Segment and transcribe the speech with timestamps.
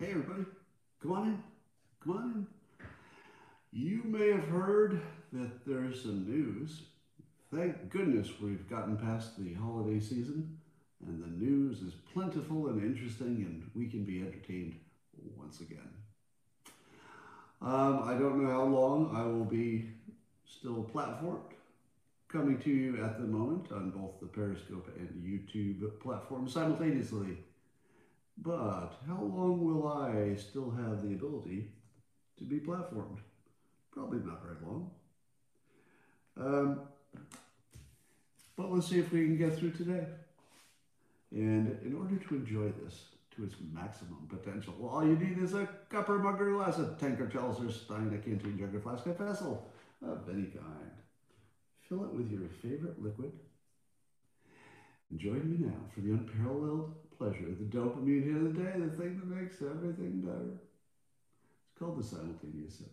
[0.00, 0.46] Hey, everybody,
[1.02, 1.42] come on in.
[2.02, 2.46] Come on in.
[3.70, 4.98] You may have heard
[5.34, 6.80] that there's some news.
[7.54, 10.56] Thank goodness we've gotten past the holiday season
[11.06, 14.76] and the news is plentiful and interesting and we can be entertained
[15.36, 15.90] once again.
[17.60, 19.90] Um, I don't know how long I will be
[20.46, 21.52] still platformed,
[22.26, 27.36] coming to you at the moment on both the Periscope and YouTube platforms simultaneously.
[28.42, 31.68] But how long will I still have the ability
[32.38, 33.18] to be platformed?
[33.92, 34.90] Probably not very long.
[36.38, 36.80] Um,
[38.56, 40.06] but let's see if we can get through today.
[41.32, 43.04] And in order to enjoy this
[43.36, 46.78] to its maximum potential, well, all you need is a cup or mug or glass,
[46.78, 49.70] a tankard, chalice, stein, a canteen, jug, or flask, a vessel
[50.02, 50.90] of any kind.
[51.88, 53.32] Fill it with your favorite liquid.
[55.16, 59.20] Join me now for the unparalleled pleasure, the dopamine hit of the day, the thing
[59.20, 60.54] that makes everything better.
[61.66, 62.90] It's called the simultaneous sip.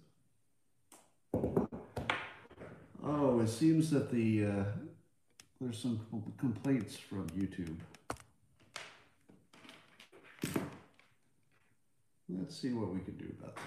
[3.06, 4.64] Oh, it seems that the uh,
[5.62, 6.02] there's some
[6.38, 7.78] complaints from YouTube.
[12.30, 13.64] Let's see what we can do about that.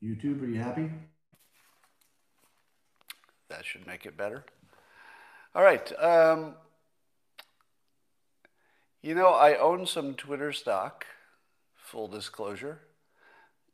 [0.00, 0.88] YouTube, are you happy?
[3.48, 4.44] That should make it better.
[5.56, 5.92] All right.
[6.00, 6.54] Um,
[9.02, 11.06] you know, I own some Twitter stock,
[11.76, 12.80] full disclosure,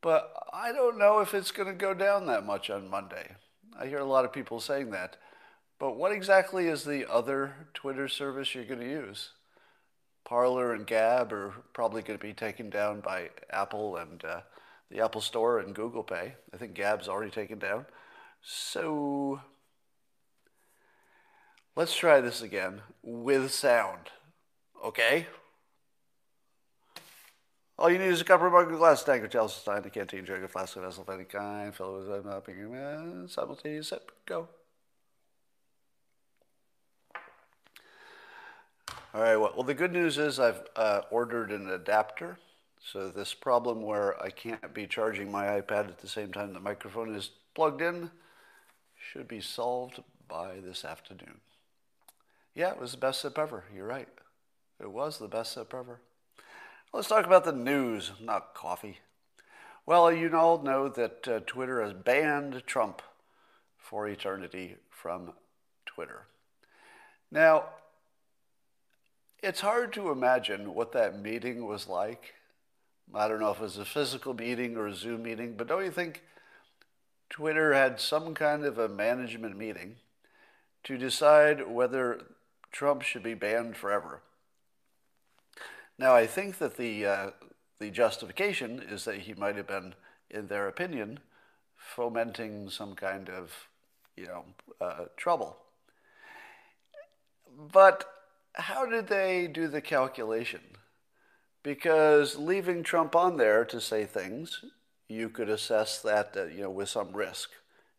[0.00, 3.36] but I don't know if it's going to go down that much on Monday.
[3.78, 5.16] I hear a lot of people saying that.
[5.78, 9.30] But what exactly is the other Twitter service you're going to use?
[10.24, 14.40] Parler and Gab are probably going to be taken down by Apple and uh,
[14.90, 16.34] the Apple Store and Google Play.
[16.52, 17.86] I think Gab's already taken down.
[18.42, 19.40] So
[21.76, 24.10] let's try this again with sound.
[24.84, 25.26] Okay?
[27.78, 30.42] All you need is a cup, mug, a glass, tank, chalice, stein, a canteen, jug,
[30.42, 34.10] a flask, a vessel of any kind, fill it with a simultaneous sip.
[34.26, 34.48] Go.
[39.14, 42.38] All right, well, the good news is I've uh, ordered an adapter.
[42.80, 46.60] So this problem where I can't be charging my iPad at the same time the
[46.60, 48.10] microphone is plugged in
[48.96, 51.40] should be solved by this afternoon.
[52.54, 53.64] Yeah, it was the best sip ever.
[53.74, 54.08] You're right.
[54.80, 56.00] It was the best sip ever.
[56.92, 58.98] Let's talk about the news, not coffee.
[59.84, 63.02] Well, you all know that uh, Twitter has banned Trump
[63.78, 65.32] for eternity from
[65.86, 66.26] Twitter.
[67.30, 67.64] Now,
[69.42, 72.34] it's hard to imagine what that meeting was like.
[73.14, 75.84] I don't know if it was a physical meeting or a Zoom meeting, but don't
[75.84, 76.22] you think
[77.30, 79.96] Twitter had some kind of a management meeting
[80.84, 82.22] to decide whether
[82.70, 84.22] Trump should be banned forever?
[85.98, 87.30] Now, I think that the, uh,
[87.78, 89.94] the justification is that he might have been,
[90.30, 91.20] in their opinion,
[91.76, 93.52] fomenting some kind of,
[94.16, 94.44] you know,
[94.80, 95.56] uh, trouble.
[97.72, 98.04] But
[98.54, 100.60] how did they do the calculation?
[101.62, 104.64] Because leaving Trump on there to say things,
[105.08, 107.50] you could assess that uh, you know with some risk.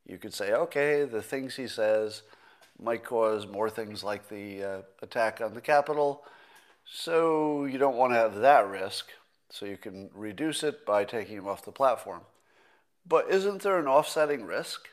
[0.06, 2.24] You could say, okay, the things he says
[2.82, 6.24] might cause more things like the uh, attack on the Capitol,
[6.92, 9.10] so you don't want to have that risk.
[9.52, 12.22] So you can reduce it by taking him off the platform.
[13.08, 14.88] But isn't there an offsetting risk?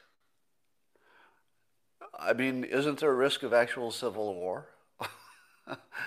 [2.18, 4.68] I mean, isn't there a risk of actual civil war?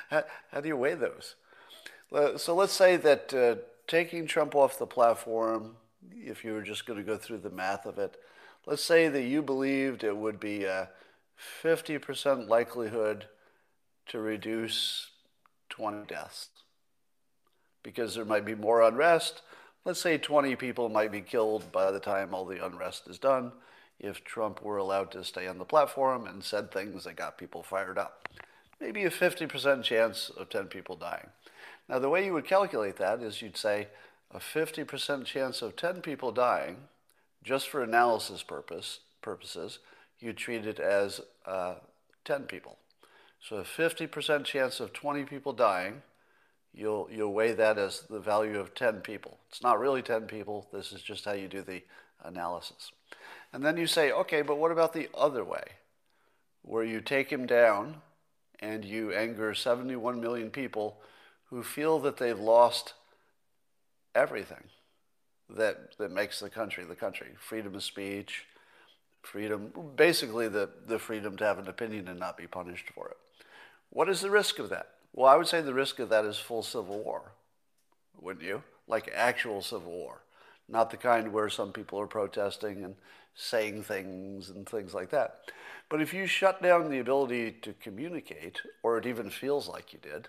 [0.09, 1.35] how, how, do you weigh those?
[2.37, 3.55] So let's say that uh,
[3.87, 5.75] taking Trump off the platform,
[6.11, 8.17] if you were just going to go through the math of it,
[8.65, 10.89] let's say that you believed it would be a
[11.63, 13.25] 50% likelihood
[14.07, 15.08] to reduce
[15.79, 16.49] 20 deaths
[17.81, 19.41] because there might be more unrest.
[19.85, 23.53] Let's say 20 people might be killed by the time all the unrest is done
[23.99, 27.63] if Trump were allowed to stay on the platform and said things that got people
[27.63, 28.27] fired up
[28.79, 31.27] maybe a 50% chance of 10 people dying.
[31.87, 33.87] Now, the way you would calculate that is you'd say
[34.31, 36.77] a 50% chance of 10 people dying,
[37.43, 39.79] just for analysis purpose, purposes,
[40.19, 41.75] you treat it as uh,
[42.25, 42.77] 10 people.
[43.41, 46.01] So a 50% chance of 20 people dying,
[46.73, 49.37] you'll, you'll weigh that as the value of 10 people.
[49.49, 51.83] It's not really 10 people, this is just how you do the
[52.23, 52.91] analysis.
[53.53, 55.63] And then you say, okay, but what about the other way?
[56.61, 58.01] Where you take him down
[58.59, 60.97] and you anger 71 million people
[61.49, 62.93] who feel that they've lost
[64.13, 64.63] everything
[65.49, 68.45] that, that makes the country the country freedom of speech,
[69.21, 73.17] freedom, basically the, the freedom to have an opinion and not be punished for it.
[73.89, 74.89] What is the risk of that?
[75.13, 77.31] Well, I would say the risk of that is full civil war,
[78.19, 78.63] wouldn't you?
[78.87, 80.21] Like actual civil war,
[80.67, 82.95] not the kind where some people are protesting and
[83.35, 85.51] saying things and things like that.
[85.89, 89.99] But if you shut down the ability to communicate, or it even feels like you
[89.99, 90.27] did,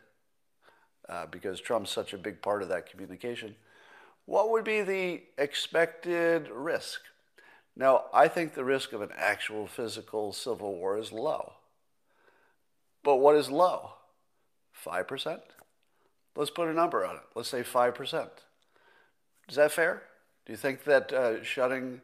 [1.08, 3.56] uh, because Trump's such a big part of that communication,
[4.26, 7.00] what would be the expected risk?
[7.76, 11.54] Now, I think the risk of an actual physical civil war is low.
[13.02, 13.92] But what is low?
[14.84, 15.40] 5%?
[16.36, 17.22] Let's put a number on it.
[17.34, 18.28] Let's say 5%.
[19.48, 20.02] Is that fair?
[20.46, 22.00] Do you think that uh, shutting,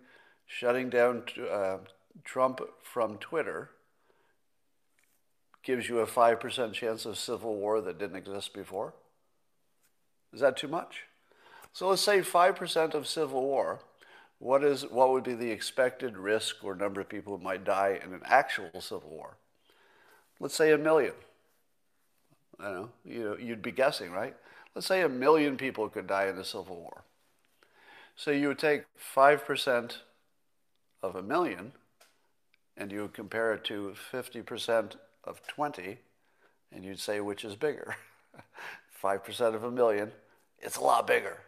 [0.47, 1.79] shutting down uh,
[2.25, 3.71] Trump from Twitter
[5.63, 8.95] gives you a 5% chance of civil war that didn't exist before?
[10.33, 11.05] Is that too much?
[11.73, 13.81] So let's say 5% of civil war.
[14.39, 18.01] What, is, what would be the expected risk or number of people who might die
[18.05, 19.39] in an actual civil war?
[20.41, 21.15] Let's say a million.
[22.59, 24.35] I don't know, you, you'd be guessing, right?
[24.75, 27.05] Let's say a million people could die in a civil war.
[28.15, 28.85] So you would take
[29.15, 29.97] 5%
[31.03, 31.73] of a million
[32.77, 35.99] and you would compare it to 50% of 20
[36.73, 37.97] and you'd say which is bigger.
[39.03, 40.13] 5% of a million,
[40.59, 41.41] it's a lot bigger.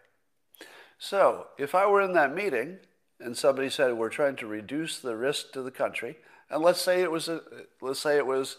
[0.98, 2.78] So if I were in that meeting
[3.20, 6.18] and somebody said we're trying to reduce the risk to the country,
[6.50, 7.42] and let's say it was a,
[7.80, 8.58] let's say it was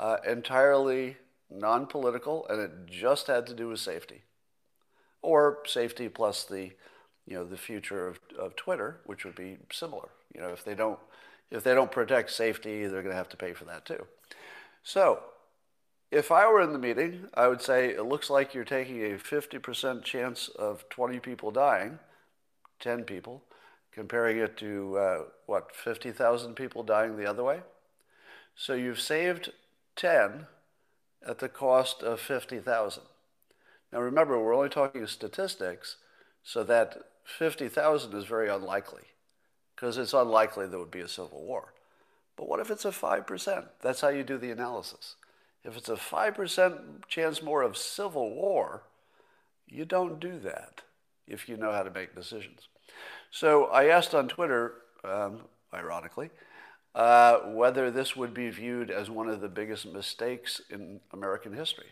[0.00, 1.16] uh, entirely
[1.48, 4.22] non-political and it just had to do with safety,
[5.22, 6.72] or safety plus the
[7.26, 10.08] you know the future of, of Twitter, which would be similar.
[10.34, 10.98] You know if they don't
[11.50, 14.06] if they don't protect safety, they're going to have to pay for that too.
[14.82, 15.20] So
[16.10, 19.16] if I were in the meeting, I would say it looks like you're taking a
[19.16, 21.98] 50% chance of 20 people dying,
[22.80, 23.44] 10 people,
[23.92, 27.60] comparing it to uh, what, 50,000 people dying the other way.
[28.56, 29.52] So you've saved
[29.96, 30.46] 10
[31.26, 33.02] at the cost of 50,000.
[33.92, 35.96] Now remember, we're only talking statistics,
[36.42, 39.02] so that 50,000 is very unlikely
[39.74, 41.72] because it's unlikely there would be a civil war.
[42.36, 43.66] But what if it's a 5%?
[43.82, 45.16] That's how you do the analysis.
[45.64, 48.82] If it's a 5% chance more of civil war,
[49.66, 50.82] you don't do that
[51.26, 52.68] if you know how to make decisions.
[53.30, 56.30] So I asked on Twitter, um, ironically,
[56.94, 61.90] uh, whether this would be viewed as one of the biggest mistakes in American history.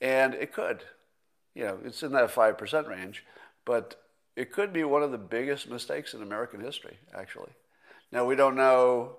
[0.00, 0.82] And it could.
[1.54, 3.24] You know, it's in that 5% range,
[3.64, 4.02] but
[4.34, 7.52] it could be one of the biggest mistakes in American history, actually.
[8.10, 9.16] Now, we don't know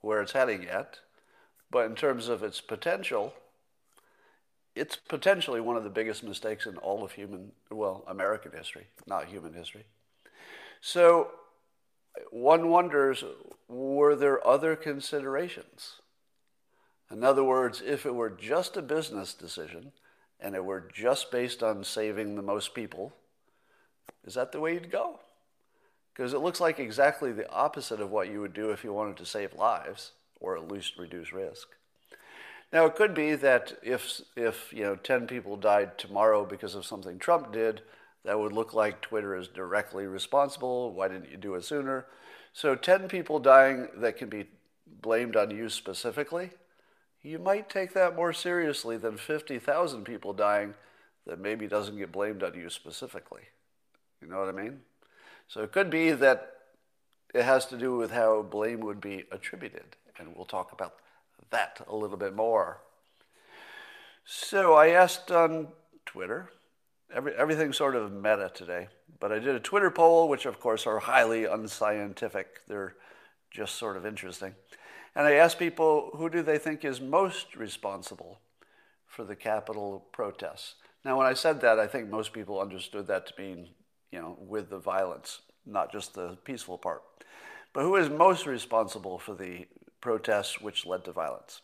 [0.00, 0.98] where it's heading yet.
[1.70, 3.34] But in terms of its potential,
[4.74, 9.26] it's potentially one of the biggest mistakes in all of human, well, American history, not
[9.26, 9.84] human history.
[10.80, 11.28] So
[12.30, 13.22] one wonders
[13.68, 16.00] were there other considerations?
[17.10, 19.92] In other words, if it were just a business decision
[20.40, 23.12] and it were just based on saving the most people,
[24.24, 25.20] is that the way you'd go?
[26.14, 29.16] Because it looks like exactly the opposite of what you would do if you wanted
[29.18, 31.68] to save lives or at least reduce risk.
[32.72, 36.84] Now, it could be that if, if you know, 10 people died tomorrow because of
[36.84, 37.82] something Trump did,
[38.24, 40.92] that would look like Twitter is directly responsible.
[40.92, 42.06] Why didn't you do it sooner?
[42.52, 44.46] So, 10 people dying that can be
[45.00, 46.50] blamed on you specifically,
[47.22, 50.74] you might take that more seriously than 50,000 people dying
[51.26, 53.42] that maybe doesn't get blamed on you specifically.
[54.20, 54.80] You know what I mean?
[55.46, 56.54] So, it could be that
[57.34, 60.94] it has to do with how blame would be attributed and we'll talk about
[61.50, 62.80] that a little bit more.
[64.24, 65.68] So I asked on
[66.04, 66.50] Twitter,
[67.12, 68.88] every, everything's sort of meta today,
[69.20, 72.66] but I did a Twitter poll, which of course are highly unscientific.
[72.68, 72.94] They're
[73.50, 74.54] just sort of interesting.
[75.14, 78.40] And I asked people who do they think is most responsible
[79.06, 80.74] for the Capitol protests.
[81.04, 83.68] Now, when I said that, I think most people understood that to mean,
[84.12, 87.02] you know, with the violence, not just the peaceful part.
[87.72, 89.66] But who is most responsible for the
[90.00, 91.62] protests which led to violence.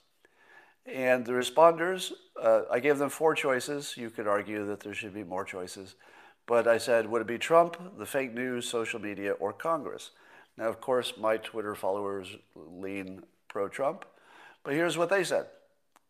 [0.86, 3.96] And the responders, uh, I gave them four choices.
[3.96, 5.94] You could argue that there should be more choices.
[6.46, 10.10] But I said, would it be Trump, the fake news, social media, or Congress?
[10.58, 14.04] Now, of course, my Twitter followers lean pro Trump.
[14.62, 15.46] But here's what they said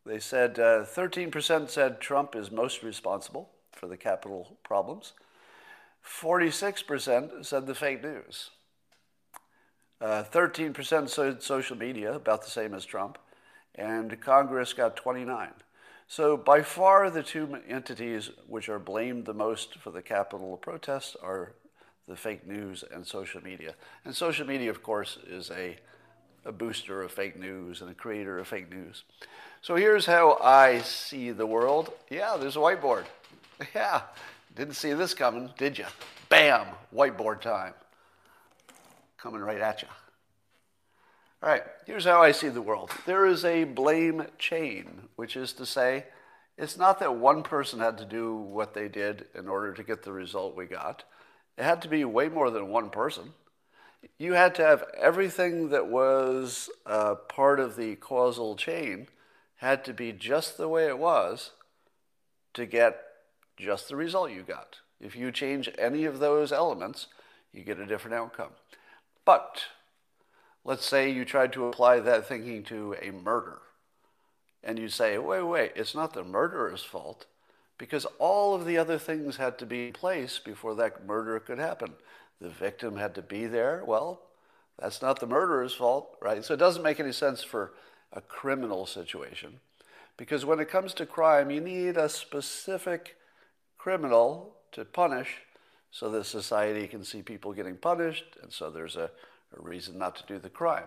[0.04, 5.12] they said uh, 13% said Trump is most responsible for the Capitol problems,
[6.04, 8.50] 46% said the fake news.
[10.00, 13.16] Uh, 13% said social media, about the same as Trump,
[13.74, 15.50] and Congress got 29.
[16.06, 21.16] So by far the two entities which are blamed the most for the Capitol protests
[21.22, 21.52] are
[22.06, 23.74] the fake news and social media.
[24.04, 25.78] And social media, of course, is a
[26.44, 29.04] a booster of fake news and a creator of fake news.
[29.62, 31.90] So here's how I see the world.
[32.10, 33.04] Yeah, there's a whiteboard.
[33.72, 34.02] Yeah,
[34.56, 35.86] didn't see this coming, did you?
[36.28, 37.72] Bam, whiteboard time.
[39.16, 39.88] Coming right at you.
[41.44, 42.90] All right, here's how I see the world.
[43.04, 46.06] There is a blame chain, which is to say,
[46.56, 50.04] it's not that one person had to do what they did in order to get
[50.04, 51.04] the result we got.
[51.58, 53.34] It had to be way more than one person.
[54.18, 59.08] You had to have everything that was uh, part of the causal chain
[59.56, 61.50] had to be just the way it was
[62.54, 63.02] to get
[63.58, 64.78] just the result you got.
[64.98, 67.08] If you change any of those elements,
[67.52, 68.52] you get a different outcome.
[69.26, 69.64] But
[70.64, 73.58] let's say you tried to apply that thinking to a murder,
[74.62, 77.26] and you say, wait, wait, it's not the murderer's fault
[77.76, 81.58] because all of the other things had to be in place before that murder could
[81.58, 81.92] happen.
[82.40, 83.82] The victim had to be there.
[83.84, 84.22] Well,
[84.78, 86.44] that's not the murderer's fault, right?
[86.44, 87.72] So it doesn't make any sense for
[88.12, 89.60] a criminal situation
[90.16, 93.16] because when it comes to crime, you need a specific
[93.76, 95.38] criminal to punish
[95.90, 99.10] so that society can see people getting punished, and so there's a,
[99.56, 100.86] a reason not to do the crime.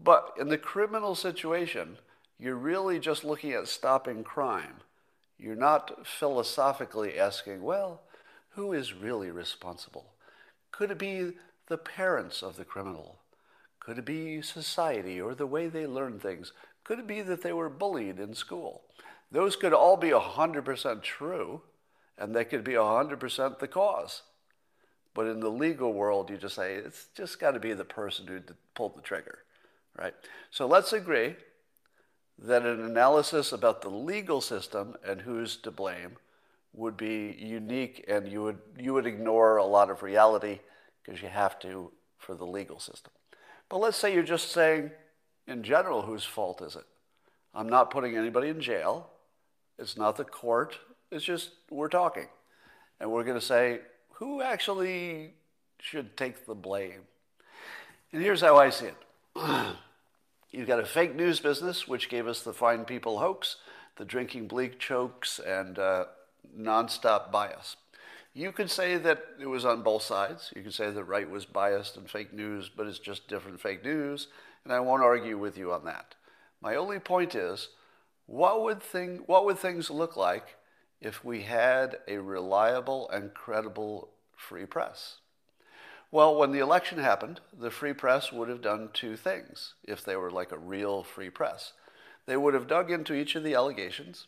[0.00, 1.98] But in the criminal situation,
[2.38, 4.76] you're really just looking at stopping crime.
[5.38, 8.02] You're not philosophically asking, well,
[8.50, 10.14] who is really responsible?
[10.70, 11.32] Could it be
[11.68, 13.18] the parents of the criminal?
[13.80, 16.52] Could it be society or the way they learn things?
[16.84, 18.82] Could it be that they were bullied in school?
[19.30, 21.62] Those could all be 100% true,
[22.18, 24.22] and they could be 100% the cause.
[25.14, 28.26] But in the legal world, you just say it's just got to be the person
[28.26, 28.40] who
[28.74, 29.40] pulled the trigger,
[29.96, 30.14] right?
[30.50, 31.36] So let's agree
[32.38, 36.16] that an analysis about the legal system and who's to blame
[36.72, 40.60] would be unique and you would, you would ignore a lot of reality
[41.02, 43.12] because you have to for the legal system.
[43.68, 44.90] But let's say you're just saying,
[45.46, 46.84] in general, whose fault is it?
[47.54, 49.10] I'm not putting anybody in jail.
[49.78, 50.78] It's not the court.
[51.10, 52.28] It's just we're talking.
[53.00, 53.80] And we're going to say,
[54.22, 55.32] who actually
[55.80, 57.00] should take the blame?
[58.12, 58.96] And here's how I see it.
[60.52, 63.56] You've got a fake news business, which gave us the fine people hoax,
[63.96, 66.04] the drinking bleach hoax, and uh,
[66.56, 67.74] nonstop bias.
[68.32, 70.52] You could say that it was on both sides.
[70.54, 73.84] You could say the right was biased and fake news, but it's just different fake
[73.84, 74.28] news,
[74.62, 76.14] and I won't argue with you on that.
[76.60, 77.70] My only point is,
[78.26, 80.54] what would, thing, what would things look like
[81.00, 84.11] if we had a reliable and credible
[84.48, 85.16] free press?
[86.10, 90.16] Well, when the election happened, the free press would have done two things if they
[90.16, 91.72] were like a real free press.
[92.26, 94.26] They would have dug into each of the allegations.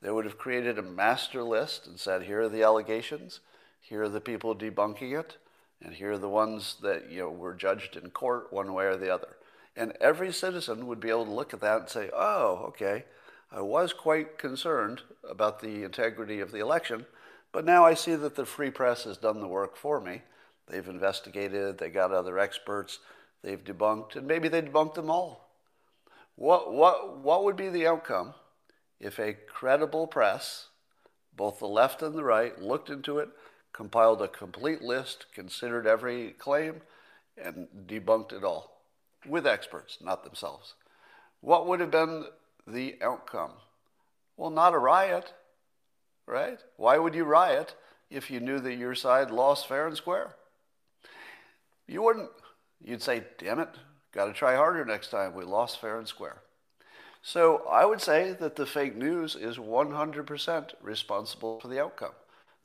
[0.00, 3.40] They would have created a master list and said, here are the allegations,
[3.80, 5.38] here are the people debunking it,
[5.82, 8.96] and here are the ones that you know were judged in court one way or
[8.96, 9.36] the other.
[9.76, 13.04] And every citizen would be able to look at that and say, oh, okay,
[13.50, 17.06] I was quite concerned about the integrity of the election,
[17.54, 20.22] but now I see that the free press has done the work for me.
[20.66, 22.98] They've investigated, they got other experts,
[23.42, 25.48] they've debunked, and maybe they debunked them all.
[26.34, 28.34] What, what, what would be the outcome
[28.98, 30.66] if a credible press,
[31.36, 33.28] both the left and the right, looked into it,
[33.72, 36.80] compiled a complete list, considered every claim,
[37.40, 38.80] and debunked it all
[39.28, 40.74] with experts, not themselves?
[41.40, 42.24] What would have been
[42.66, 43.52] the outcome?
[44.36, 45.32] Well, not a riot,
[46.26, 46.58] right?
[46.76, 47.74] Why would you riot
[48.10, 50.34] if you knew that your side lost fair and square?
[51.86, 52.30] You wouldn't.
[52.82, 53.70] You'd say, damn it,
[54.12, 55.34] got to try harder next time.
[55.34, 56.42] We lost fair and square.
[57.22, 62.12] So I would say that the fake news is 100% responsible for the outcome.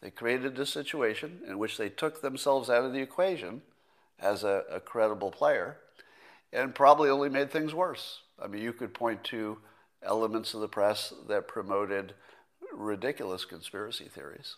[0.02, 3.62] They created a situation in which they took themselves out of the equation
[4.20, 5.78] as a, a credible player
[6.52, 8.22] and probably only made things worse.
[8.42, 9.60] I mean, you could point to
[10.04, 12.14] elements of the press that promoted
[12.74, 14.56] ridiculous conspiracy theories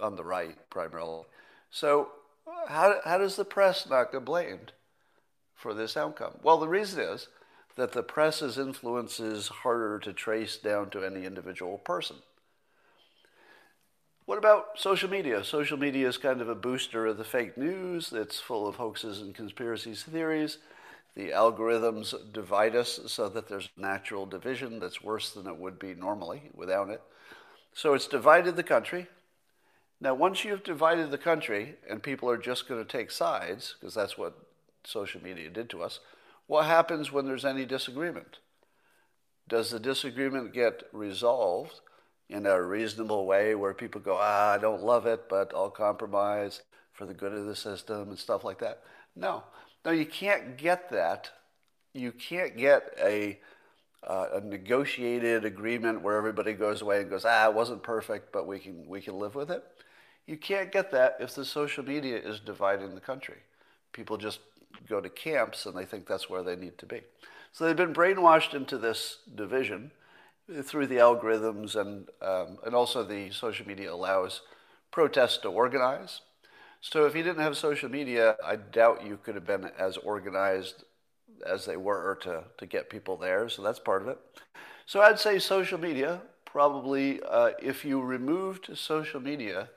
[0.00, 1.24] on the right, primarily.
[1.70, 2.08] So,
[2.68, 4.72] how, how does the press not get blamed
[5.54, 6.38] for this outcome?
[6.42, 7.28] Well, the reason is
[7.76, 12.16] that the press's influence is harder to trace down to any individual person.
[14.24, 15.42] What about social media?
[15.42, 19.20] Social media is kind of a booster of the fake news that's full of hoaxes
[19.20, 20.58] and conspiracy theories.
[21.14, 25.94] The algorithms divide us so that there's natural division that's worse than it would be
[25.94, 27.02] normally without it.
[27.74, 29.08] So it's divided the country.
[30.00, 33.94] Now, once you've divided the country and people are just going to take sides, because
[33.94, 34.36] that's what
[34.84, 36.00] social media did to us,
[36.46, 38.38] what happens when there's any disagreement?
[39.48, 41.80] Does the disagreement get resolved
[42.28, 46.62] in a reasonable way where people go, ah, I don't love it, but I'll compromise
[46.92, 48.82] for the good of the system and stuff like that?
[49.14, 49.44] No.
[49.84, 51.30] No, you can't get that
[51.94, 53.38] you can't get a,
[54.06, 58.46] uh, a negotiated agreement where everybody goes away and goes, ah, it wasn't perfect, but
[58.46, 59.64] we can, we can live with it.
[60.26, 63.38] You can't get that if the social media is dividing the country.
[63.92, 64.40] People just
[64.88, 67.00] go to camps and they think that's where they need to be.
[67.52, 69.90] So they've been brainwashed into this division
[70.62, 74.42] through the algorithms and, um, and also the social media allows
[74.90, 76.22] protests to organize.
[76.80, 80.84] So if you didn't have social media, I doubt you could have been as organized
[81.46, 83.48] as they were to, to get people there.
[83.48, 84.18] So that's part of it.
[84.86, 89.70] So I'd say social media, probably, uh, if you removed social media,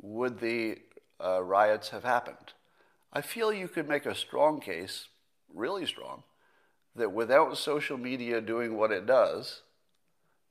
[0.00, 0.78] would the
[1.22, 2.52] uh, riots have happened?
[3.12, 5.08] I feel you could make a strong case,
[5.52, 6.24] really strong,
[6.96, 9.62] that without social media doing what it does,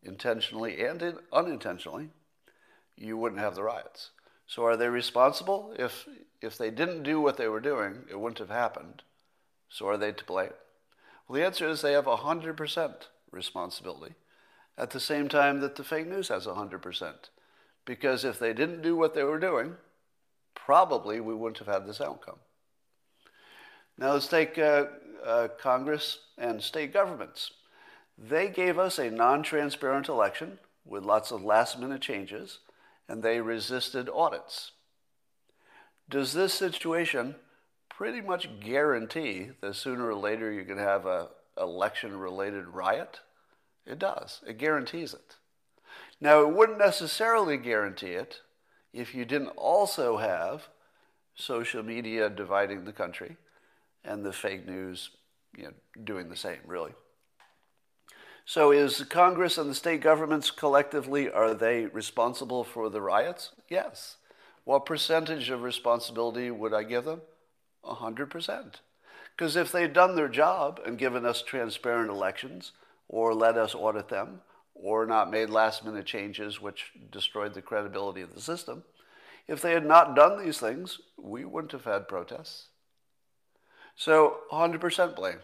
[0.02, 2.10] intentionally and unintentionally,
[2.98, 4.12] you wouldn't have the riots.
[4.48, 5.74] So are they responsible?
[5.80, 6.08] If,
[6.42, 9.04] if they didn't do what they were doing, it wouldn't have happened.
[9.74, 10.54] So are they to blame?
[11.28, 12.94] Well, the answer is they have 100%
[13.32, 14.14] responsibility
[14.78, 17.14] at the same time that the fake news has 100%.
[17.84, 19.78] Because if they didn't do what they were doing,
[20.54, 22.38] probably we wouldn't have had this outcome.
[23.98, 24.86] Now let's take uh,
[25.26, 27.52] uh, Congress and state governments.
[28.16, 32.60] They gave us a non transparent election with lots of last minute changes,
[33.10, 34.72] and they resisted audits.
[36.10, 37.36] Does this situation
[37.98, 43.20] pretty much guarantee that sooner or later you're going to have a election related riot?
[43.86, 44.42] It does.
[44.48, 45.36] It guarantees it.
[46.20, 48.42] Now, it wouldn't necessarily guarantee it
[48.94, 50.70] if you didn't also have
[51.36, 53.38] social media dividing the country
[54.04, 55.10] and the fake news
[55.56, 55.74] you know,
[56.04, 56.92] doing the same, really.
[58.46, 63.52] So is Congress and the state governments collectively, are they responsible for the riots?
[63.70, 64.18] Yes.
[64.66, 67.22] What percentage of responsibility would I give them?
[67.84, 68.76] 100%.
[69.36, 72.72] Because if they'd done their job and given us transparent elections
[73.08, 74.42] or let us audit them
[74.76, 78.84] or not made last minute changes which destroyed the credibility of the system,
[79.48, 82.68] if they had not done these things, we wouldn't have had protests.
[83.96, 85.40] So 100% blame.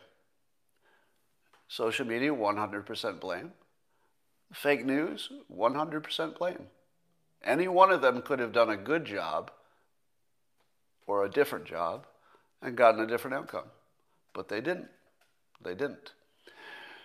[1.68, 3.52] Social media, 100% blame.
[4.54, 6.68] Fake news, 100% blame.
[7.44, 9.52] Any one of them could have done a good job
[11.06, 12.06] or a different job
[12.62, 13.66] and gotten a different outcome.
[14.34, 14.90] But they didn't.
[15.62, 16.14] They didn't.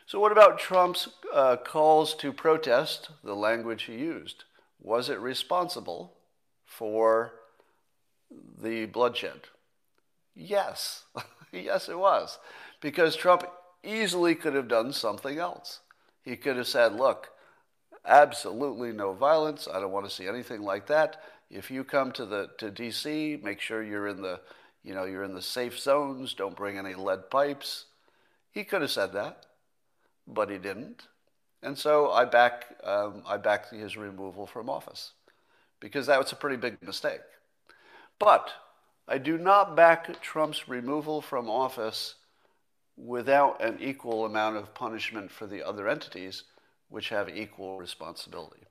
[0.06, 4.44] So, what about Trump's uh, calls to protest, the language he used?
[4.80, 6.12] Was it responsible
[6.66, 7.32] for
[8.30, 9.42] the bloodshed?
[10.34, 11.04] Yes.
[11.52, 12.38] yes, it was.
[12.80, 13.44] Because Trump
[13.82, 15.80] easily could have done something else.
[16.22, 17.30] He could have said, look,
[18.04, 19.68] absolutely no violence.
[19.72, 21.20] I don't want to see anything like that.
[21.50, 24.40] If you come to the to DC, make sure you're in the
[24.84, 26.34] you know you're in the safe zones.
[26.34, 27.86] Don't bring any lead pipes.
[28.52, 29.46] He could have said that,
[30.26, 31.08] but he didn't.
[31.62, 35.12] And so I back um, I back his removal from office
[35.80, 37.22] because that was a pretty big mistake.
[38.18, 38.50] But
[39.08, 42.14] I do not back Trump's removal from office
[42.96, 46.44] without an equal amount of punishment for the other entities
[46.88, 48.62] which have equal responsibility.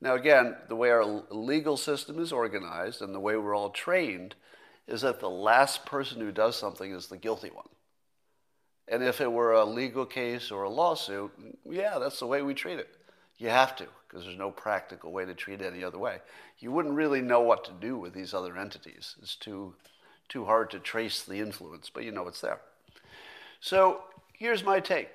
[0.00, 4.34] Now, again, the way our legal system is organized and the way we're all trained
[4.90, 7.68] is that the last person who does something is the guilty one.
[8.88, 11.30] And if it were a legal case or a lawsuit,
[11.68, 12.88] yeah, that's the way we treat it.
[13.38, 16.18] You have to, because there's no practical way to treat it any other way.
[16.58, 19.14] You wouldn't really know what to do with these other entities.
[19.22, 19.74] It's too,
[20.28, 22.60] too hard to trace the influence, but you know it's there.
[23.60, 25.14] So here's my take.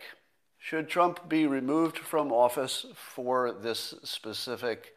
[0.58, 4.94] Should Trump be removed from office for this specific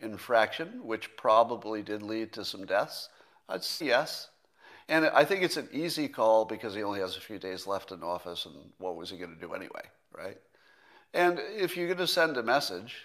[0.00, 3.10] infraction, which probably did lead to some deaths?
[3.48, 4.28] I'd say yes.
[4.88, 7.90] And I think it's an easy call because he only has a few days left
[7.90, 10.36] in office, and what was he going to do anyway, right?
[11.14, 12.96] And if you're going to send a message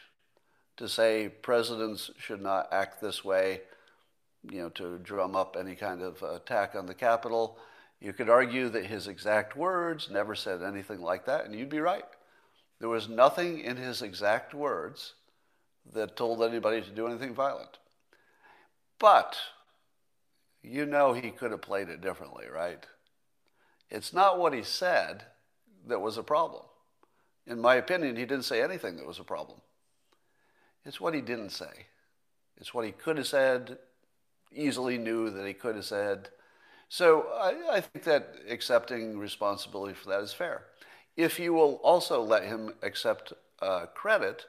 [0.77, 3.61] to say presidents should not act this way,
[4.49, 7.57] you know, to drum up any kind of attack on the Capitol,
[8.01, 11.79] you could argue that his exact words never said anything like that, and you'd be
[11.79, 12.05] right.
[12.79, 15.13] There was nothing in his exact words
[15.93, 17.77] that told anybody to do anything violent.
[18.99, 19.37] But
[20.61, 22.85] you know he could have played it differently, right?
[23.89, 25.23] It's not what he said
[25.87, 26.63] that was a problem.
[27.47, 29.59] In my opinion, he didn't say anything that was a problem.
[30.85, 31.87] It's what he didn't say.
[32.57, 33.77] It's what he could have said,
[34.53, 36.29] easily knew that he could have said.
[36.89, 40.65] So I, I think that accepting responsibility for that is fair.
[41.15, 44.45] If you will also let him accept uh, credit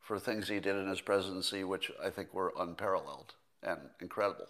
[0.00, 4.46] for things he did in his presidency, which I think were unparalleled and incredible.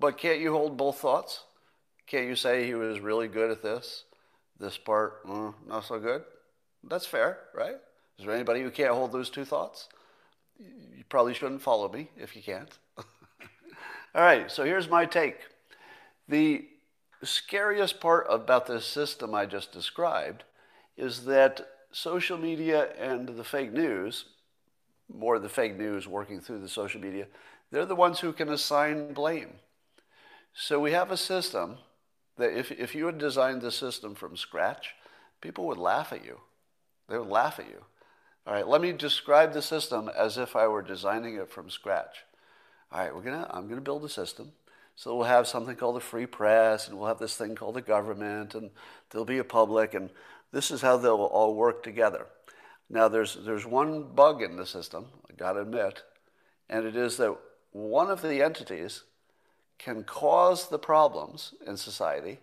[0.00, 1.44] But can't you hold both thoughts?
[2.06, 4.04] Can't you say he was really good at this?
[4.58, 6.24] This part, mm, not so good.
[6.88, 7.76] That's fair, right?
[8.18, 9.88] Is there anybody who can't hold those two thoughts?
[10.58, 12.70] You probably shouldn't follow me if you can't.
[14.14, 15.38] All right, so here's my take.
[16.28, 16.64] The
[17.22, 20.44] scariest part about this system I just described
[20.96, 24.24] is that social media and the fake news,
[25.12, 27.26] more the fake news working through the social media,
[27.70, 29.50] they're the ones who can assign blame.
[30.62, 31.78] So we have a system
[32.36, 34.94] that if, if you had designed the system from scratch,
[35.40, 36.38] people would laugh at you.
[37.08, 37.82] They would laugh at you.
[38.46, 42.24] All right, let me describe the system as if I were designing it from scratch.
[42.92, 44.52] All right, we're gonna, I'm going to build a system.
[44.96, 47.80] So we'll have something called the free press, and we'll have this thing called the
[47.80, 48.68] government, and
[49.08, 50.10] there'll be a public, and
[50.52, 52.26] this is how they'll all work together.
[52.90, 56.02] Now, there's, there's one bug in the system, I gotta admit,
[56.68, 57.34] and it is that
[57.72, 59.04] one of the entities
[59.82, 62.38] can cause the problems in society,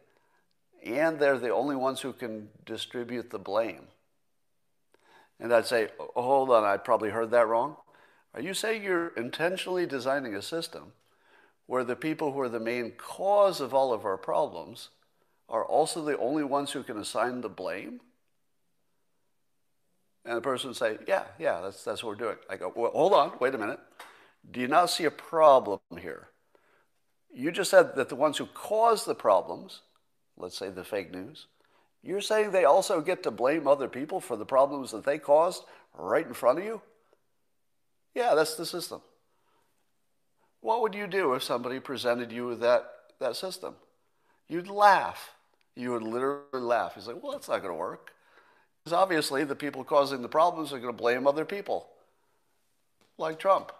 [0.84, 3.88] and they're the only ones who can distribute the blame.
[5.40, 7.76] And I'd say, oh, hold on, I probably heard that wrong.
[8.34, 10.94] Are you saying you're intentionally designing a system
[11.68, 14.90] where the people who are the main cause of all of our problems
[15.48, 18.02] are also the only ones who can assign the blame?
[20.26, 22.38] And the person would say, Yeah, yeah, that's, that's what we're doing.
[22.50, 23.80] I go, Well, hold on, wait a minute.
[24.50, 26.30] Do you not see a problem here?
[27.38, 29.82] You just said that the ones who cause the problems,
[30.38, 31.46] let's say the fake news,
[32.02, 35.64] you're saying they also get to blame other people for the problems that they caused
[35.94, 36.82] right in front of you?
[38.16, 39.02] Yeah, that's the system.
[40.62, 43.76] What would you do if somebody presented you with that, that system?
[44.48, 45.36] You'd laugh.
[45.76, 46.96] You would literally laugh.
[46.96, 48.14] He's like, well, that's not going to work.
[48.84, 51.88] Because obviously, the people causing the problems are going to blame other people,
[53.20, 53.72] like Trump.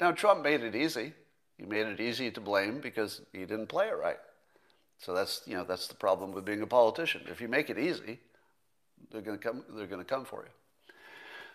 [0.00, 1.12] Now, Trump made it easy.
[1.58, 4.18] He made it easy to blame because he didn't play it right.
[4.98, 7.22] So that's you know that's the problem with being a politician.
[7.28, 8.20] If you make it easy,
[9.10, 9.64] they're going to come.
[9.70, 10.50] They're going to come for you.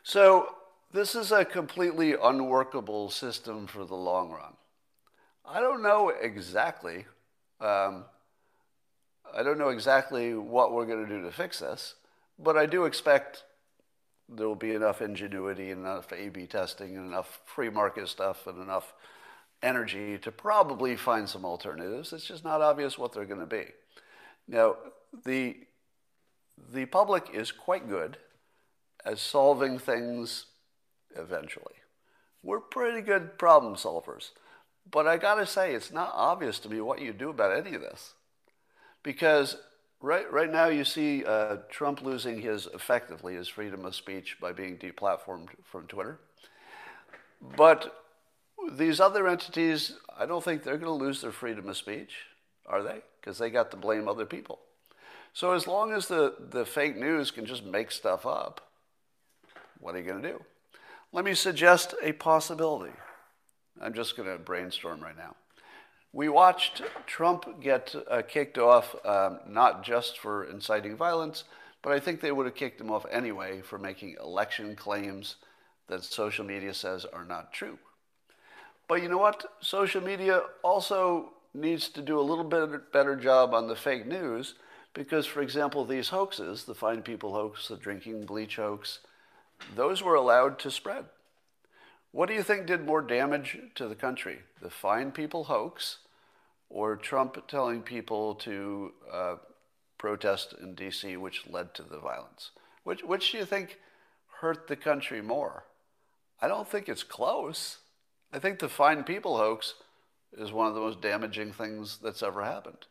[0.04, 0.56] So
[0.92, 4.54] this is a completely unworkable system for the long run.
[5.46, 7.06] I don't know exactly.
[7.60, 8.06] Um,
[9.36, 11.96] I don't know exactly what we're going to do to fix this,
[12.38, 13.44] but I do expect
[14.30, 18.62] there will be enough ingenuity and enough A/B testing and enough free market stuff and
[18.62, 18.94] enough
[19.64, 22.14] energy to probably find some alternatives.
[22.14, 23.66] It's just not obvious what they're going to be.
[24.48, 24.76] Now,
[25.26, 25.58] the
[26.72, 28.18] the public is quite good
[29.04, 30.46] at solving things
[31.16, 31.76] eventually.
[32.44, 34.30] We're pretty good problem solvers.
[34.90, 37.76] But I got to say, it's not obvious to me what you do about any
[37.76, 38.14] of this.
[39.02, 39.58] Because
[40.02, 44.52] right, right now you see uh, Trump losing his, effectively, his freedom of speech by
[44.52, 46.20] being deplatformed from Twitter.
[47.58, 48.03] But
[48.72, 52.14] these other entities, I don't think they're going to lose their freedom of speech,
[52.66, 53.02] are they?
[53.20, 54.60] Because they got to blame other people.
[55.34, 58.70] So as long as the, the fake news can just make stuff up,
[59.80, 60.44] what are you going to do?
[61.12, 62.94] Let me suggest a possibility.
[63.82, 65.36] I'm just going to brainstorm right now.
[66.12, 71.44] We watched Trump get uh, kicked off um, not just for inciting violence,
[71.82, 75.38] but I think they would have kicked him off anyway for making election claims
[75.88, 77.80] that social media says are not true.
[78.88, 79.46] But you know what?
[79.62, 84.56] Social media also needs to do a little bit better job on the fake news
[84.94, 89.00] because, for example, these hoaxes, the Fine People hoax, the drinking bleach hoax,
[89.76, 91.06] those were allowed to spread.
[92.12, 94.40] What do you think did more damage to the country?
[94.62, 95.98] The fine people hoax
[96.70, 99.36] or Trump telling people to uh,
[99.98, 102.52] protest in D.C., which led to the violence?
[102.84, 103.80] Which, which do you think
[104.42, 105.64] hurt the country more?
[106.40, 107.80] I don't think it's close.
[108.34, 109.76] I think the fine people hoax
[110.36, 112.88] is one of the most damaging things that's ever happened.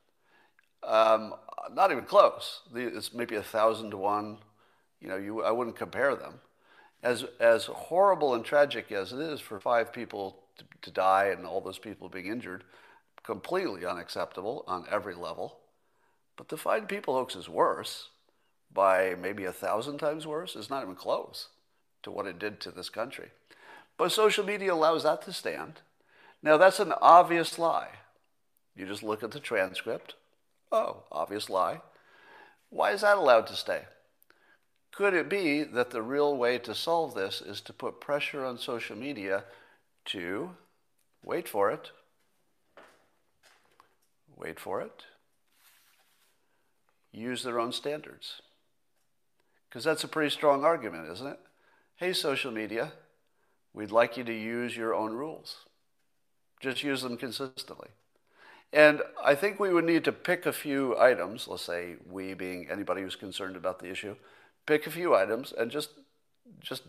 [0.84, 1.34] Um,
[1.72, 2.60] not even close.
[2.72, 4.38] It's maybe a thousand to one.
[5.00, 6.34] You know, you, I wouldn't compare them
[7.02, 11.44] as, as horrible and tragic as it is for five people to, to die and
[11.44, 12.62] all those people being injured,
[13.24, 15.58] completely unacceptable on every level.
[16.36, 18.10] But the Fine People hoax is worse
[18.72, 20.54] by maybe a thousand times worse.
[20.54, 21.48] It's not even close
[22.04, 23.30] to what it did to this country.
[24.02, 25.74] But social media allows that to stand.
[26.42, 27.90] Now, that's an obvious lie.
[28.74, 30.16] You just look at the transcript.
[30.72, 31.82] Oh, obvious lie.
[32.68, 33.82] Why is that allowed to stay?
[34.90, 38.58] Could it be that the real way to solve this is to put pressure on
[38.58, 39.44] social media
[40.06, 40.50] to,
[41.24, 41.92] wait for it,
[44.36, 45.04] wait for it,
[47.12, 48.42] use their own standards?
[49.68, 51.38] Because that's a pretty strong argument, isn't it?
[51.94, 52.94] Hey, social media,
[53.74, 55.64] we'd like you to use your own rules.
[56.60, 57.88] Just use them consistently.
[58.72, 62.68] And I think we would need to pick a few items, let's say we being
[62.70, 64.16] anybody who's concerned about the issue,
[64.66, 65.90] pick a few items and just
[66.60, 66.82] just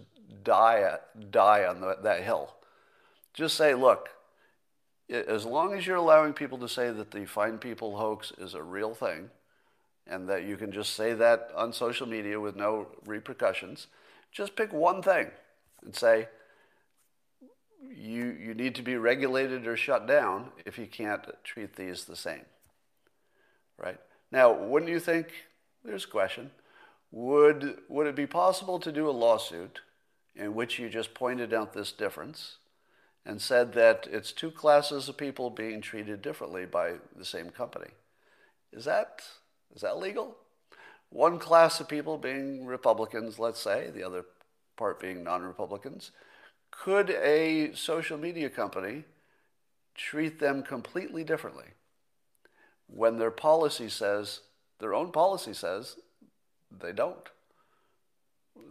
[0.43, 0.97] die
[1.29, 2.55] die on the, that hill.
[3.33, 4.09] Just say, look,
[5.09, 8.63] as long as you're allowing people to say that the Fine People hoax is a
[8.63, 9.29] real thing,
[10.07, 13.87] and that you can just say that on social media with no repercussions,
[14.31, 15.31] just pick one thing
[15.83, 16.27] and say,
[17.89, 22.15] you, you need to be regulated or shut down if you can't treat these the
[22.15, 22.45] same.
[23.77, 23.99] Right?
[24.31, 25.27] Now, wouldn't you think,
[25.83, 26.51] there's a question,
[27.11, 29.81] would, would it be possible to do a lawsuit
[30.35, 32.57] in which you just pointed out this difference
[33.25, 37.91] and said that it's two classes of people being treated differently by the same company?
[38.71, 39.21] Is that,
[39.75, 40.35] is that legal?
[41.09, 44.25] One class of people being Republicans, let's say, the other
[44.75, 46.11] part being non Republicans
[46.81, 49.03] could a social media company
[49.95, 51.67] treat them completely differently
[52.87, 54.41] when their policy says,
[54.79, 55.97] their own policy says,
[56.71, 57.29] they don't?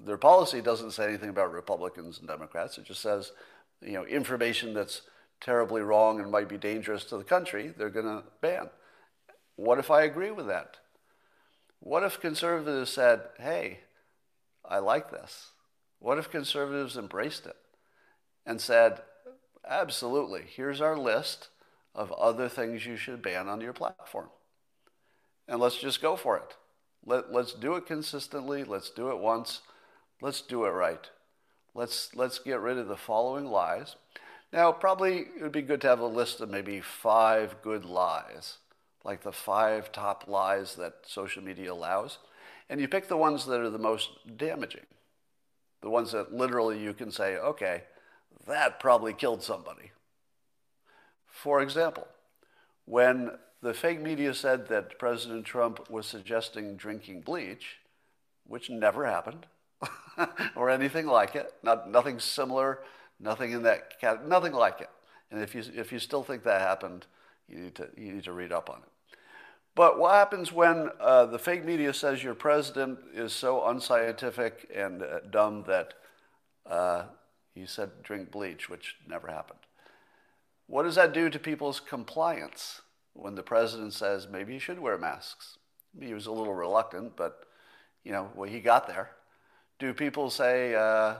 [0.04, 2.76] Their policy doesn't say anything about Republicans and Democrats.
[2.78, 3.32] It just says,
[3.80, 5.02] you know, information that's
[5.40, 8.68] terribly wrong and might be dangerous to the country, they're going to ban.
[9.56, 10.76] What if I agree with that?
[11.80, 13.80] What if conservatives said, hey,
[14.64, 15.50] I like this?
[15.98, 17.56] What if conservatives embraced it?
[18.46, 19.00] And said,
[19.68, 21.48] absolutely, here's our list
[21.94, 24.28] of other things you should ban on your platform.
[25.48, 26.56] And let's just go for it.
[27.04, 28.64] Let, let's do it consistently.
[28.64, 29.60] Let's do it once.
[30.20, 31.10] Let's do it right.
[31.74, 33.96] Let's, let's get rid of the following lies.
[34.52, 38.58] Now, probably it would be good to have a list of maybe five good lies,
[39.04, 42.18] like the five top lies that social media allows.
[42.68, 44.86] And you pick the ones that are the most damaging,
[45.80, 47.84] the ones that literally you can say, okay,
[48.46, 49.92] that probably killed somebody.
[51.26, 52.06] For example,
[52.84, 57.78] when the fake media said that President Trump was suggesting drinking bleach,
[58.46, 59.46] which never happened,
[60.56, 62.80] or anything like it, not, nothing similar,
[63.20, 64.90] nothing in that cat, nothing like it.
[65.30, 67.06] And if you, if you still think that happened,
[67.48, 69.16] you need to, you need to read up on it.
[69.74, 75.02] But what happens when uh, the fake media says your president is so unscientific and
[75.02, 75.94] uh, dumb that
[76.66, 77.04] uh,
[77.54, 79.60] he said drink bleach, which never happened.
[80.66, 82.80] What does that do to people's compliance
[83.12, 85.58] when the president says maybe you should wear masks?
[86.00, 87.44] He was a little reluctant, but
[88.04, 89.10] you know, well, he got there.
[89.78, 91.16] Do people say, uh,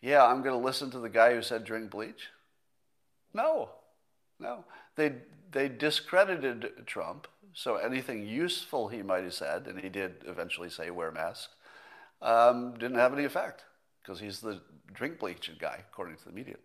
[0.00, 2.28] yeah, I'm going to listen to the guy who said drink bleach?
[3.34, 3.70] No,
[4.38, 4.64] no.
[4.96, 5.12] They,
[5.52, 10.90] they discredited Trump, so anything useful he might have said, and he did eventually say
[10.90, 11.54] wear masks,
[12.22, 13.64] um, didn't have any effect
[14.06, 14.60] because he's the
[14.94, 16.56] drink bleach guy, according to the media.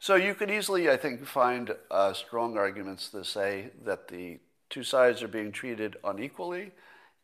[0.00, 4.38] So you could easily, I think, find uh, strong arguments to say that the
[4.70, 6.72] two sides are being treated unequally,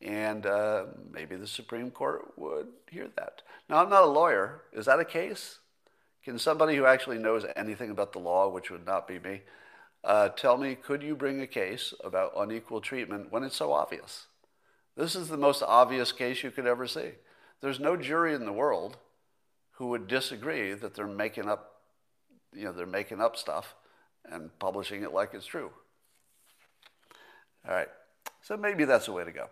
[0.03, 3.43] and uh, maybe the Supreme Court would hear that.
[3.69, 4.63] Now, I'm not a lawyer.
[4.73, 5.61] Is that a case?
[6.25, 9.43] Can somebody who actually knows anything about the law, which would not be me,
[10.03, 14.27] uh, tell me, could you bring a case about unequal treatment when it's so obvious?
[14.97, 17.13] This is the most obvious case you could ever see.
[17.63, 18.99] There's no jury in the world
[19.75, 21.81] who would disagree that they're making up,
[22.53, 23.75] you know, they're making up stuff
[24.25, 25.71] and publishing it like it's true.
[27.67, 27.89] All right,
[28.43, 29.49] so maybe that's the way to go.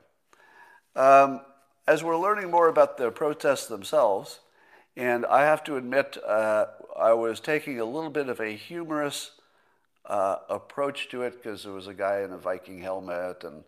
[0.94, 1.40] Um,
[1.86, 4.40] as we're learning more about the protests themselves,
[4.96, 9.32] and I have to admit, uh, I was taking a little bit of a humorous
[10.04, 13.64] uh, approach to it because there was a guy in a Viking helmet and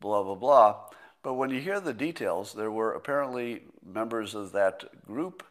[0.00, 0.76] blah, blah, blah.
[1.22, 5.42] But when you hear the details, there were apparently members of that group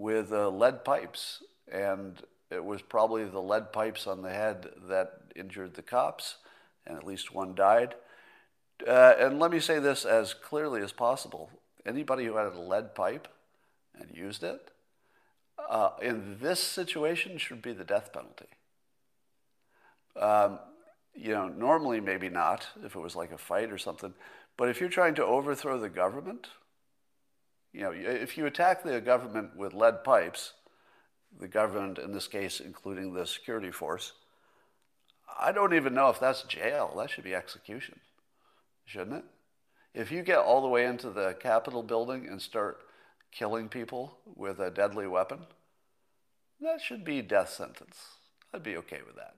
[0.00, 5.12] with uh, lead pipes, and it was probably the lead pipes on the head that
[5.36, 6.36] injured the cops,
[6.86, 7.94] and at least one died.
[8.88, 11.50] Uh, and let me say this as clearly as possible
[11.84, 13.28] anybody who had a lead pipe
[13.94, 14.70] and used it,
[15.68, 18.46] uh, in this situation, should be the death penalty.
[20.16, 20.58] Um,
[21.14, 24.14] you know, normally maybe not if it was like a fight or something,
[24.56, 26.48] but if you're trying to overthrow the government,
[27.72, 30.52] you know, if you attack the government with lead pipes,
[31.38, 34.12] the government in this case, including the security force,
[35.38, 36.92] I don't even know if that's jail.
[36.96, 38.00] That should be execution,
[38.84, 39.24] shouldn't it?
[39.94, 42.80] If you get all the way into the Capitol building and start
[43.32, 45.40] killing people with a deadly weapon,
[46.60, 47.96] that should be death sentence.
[48.52, 49.34] I'd be okay with that.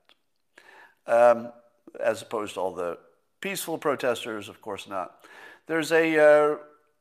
[1.07, 1.53] Um,
[2.01, 2.99] as opposed to all the
[3.41, 5.25] peaceful protesters, of course not.
[5.67, 6.57] There's a uh,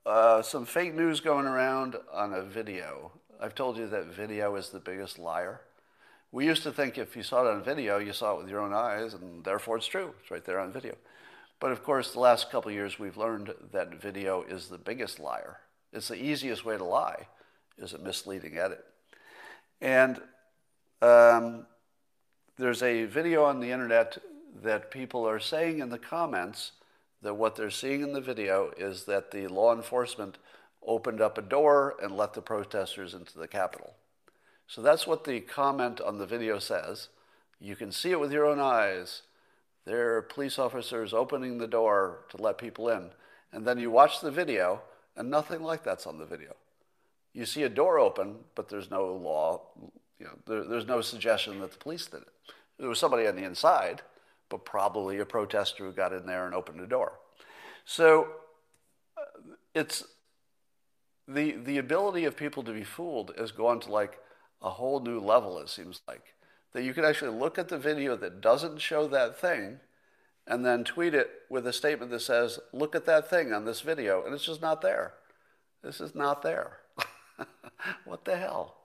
[0.05, 3.11] uh, some fake news going around on a video.
[3.39, 5.61] I've told you that video is the biggest liar.
[6.31, 8.61] We used to think if you saw it on video, you saw it with your
[8.61, 10.13] own eyes, and therefore it's true.
[10.21, 10.95] It's right there on video.
[11.59, 15.57] But of course, the last couple years, we've learned that video is the biggest liar.
[15.93, 17.27] It's the easiest way to lie,
[17.77, 18.83] is a misleading edit.
[19.81, 20.21] And
[21.01, 21.65] um,
[22.57, 24.17] there's a video on the internet
[24.63, 26.71] that people are saying in the comments
[27.21, 30.37] that what they're seeing in the video is that the law enforcement
[30.85, 33.95] opened up a door and let the protesters into the Capitol.
[34.67, 37.09] So that's what the comment on the video says.
[37.59, 39.21] You can see it with your own eyes.
[39.85, 43.11] There are police officers opening the door to let people in.
[43.51, 44.81] And then you watch the video,
[45.15, 46.55] and nothing like that's on the video.
[47.33, 49.61] You see a door open, but there's no law,
[50.19, 52.27] you know, there, there's no suggestion that the police did it.
[52.79, 54.01] There was somebody on the inside,
[54.51, 57.13] but probably a protester who got in there and opened the door.
[57.85, 58.27] So
[59.17, 60.03] uh, it's
[61.27, 64.19] the, the ability of people to be fooled has gone to like
[64.61, 66.35] a whole new level, it seems like.
[66.73, 69.79] That you can actually look at the video that doesn't show that thing
[70.45, 73.81] and then tweet it with a statement that says, Look at that thing on this
[73.81, 75.13] video, and it's just not there.
[75.83, 76.77] This is not there.
[78.05, 78.77] what the hell?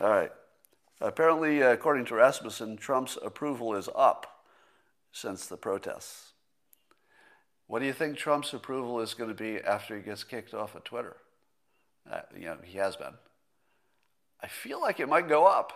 [0.00, 0.32] All right.
[1.00, 4.41] Apparently, according to Rasmussen, Trump's approval is up
[5.12, 6.32] since the protests.
[7.66, 10.74] What do you think Trump's approval is going to be after he gets kicked off
[10.74, 11.16] of Twitter?
[12.10, 13.14] Uh, you know, he has been.
[14.42, 15.72] I feel like it might go up.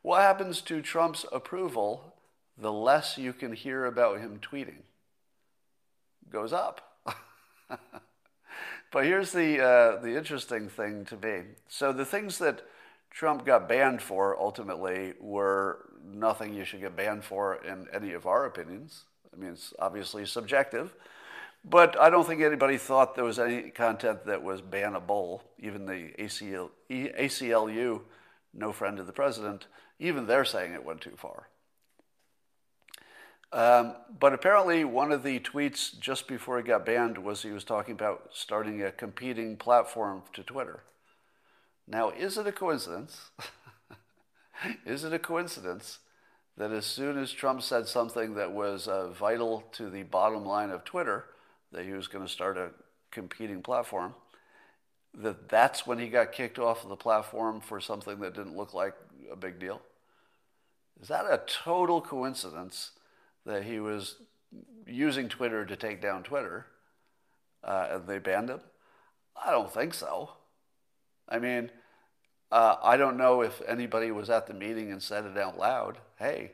[0.00, 2.14] What happens to Trump's approval
[2.58, 4.82] the less you can hear about him tweeting?
[6.30, 6.98] Goes up.
[8.90, 11.42] but here's the, uh, the interesting thing to me.
[11.68, 12.62] So the things that
[13.10, 18.26] Trump got banned for ultimately were nothing you should get banned for in any of
[18.26, 19.04] our opinions.
[19.32, 20.94] I mean, it's obviously subjective.
[21.64, 25.42] But I don't think anybody thought there was any content that was bannable.
[25.58, 28.00] Even the ACL, ACLU,
[28.52, 29.66] no friend of the president,
[29.98, 31.48] even they're saying it went too far.
[33.52, 37.64] Um, but apparently, one of the tweets just before he got banned was he was
[37.64, 40.82] talking about starting a competing platform to Twitter.
[41.86, 43.30] Now, is it a coincidence?
[44.84, 45.98] is it a coincidence
[46.56, 50.70] that as soon as Trump said something that was uh, vital to the bottom line
[50.70, 51.26] of Twitter,
[51.72, 52.70] that he was going to start a
[53.10, 54.14] competing platform,
[55.14, 58.74] that that's when he got kicked off of the platform for something that didn't look
[58.74, 58.94] like
[59.30, 59.80] a big deal?
[61.00, 62.92] Is that a total coincidence
[63.44, 64.16] that he was
[64.86, 66.66] using Twitter to take down Twitter
[67.64, 68.60] uh, and they banned him?
[69.44, 70.30] I don't think so.
[71.28, 71.70] I mean,
[72.52, 75.96] uh, I don't know if anybody was at the meeting and said it out loud.
[76.18, 76.52] Hey,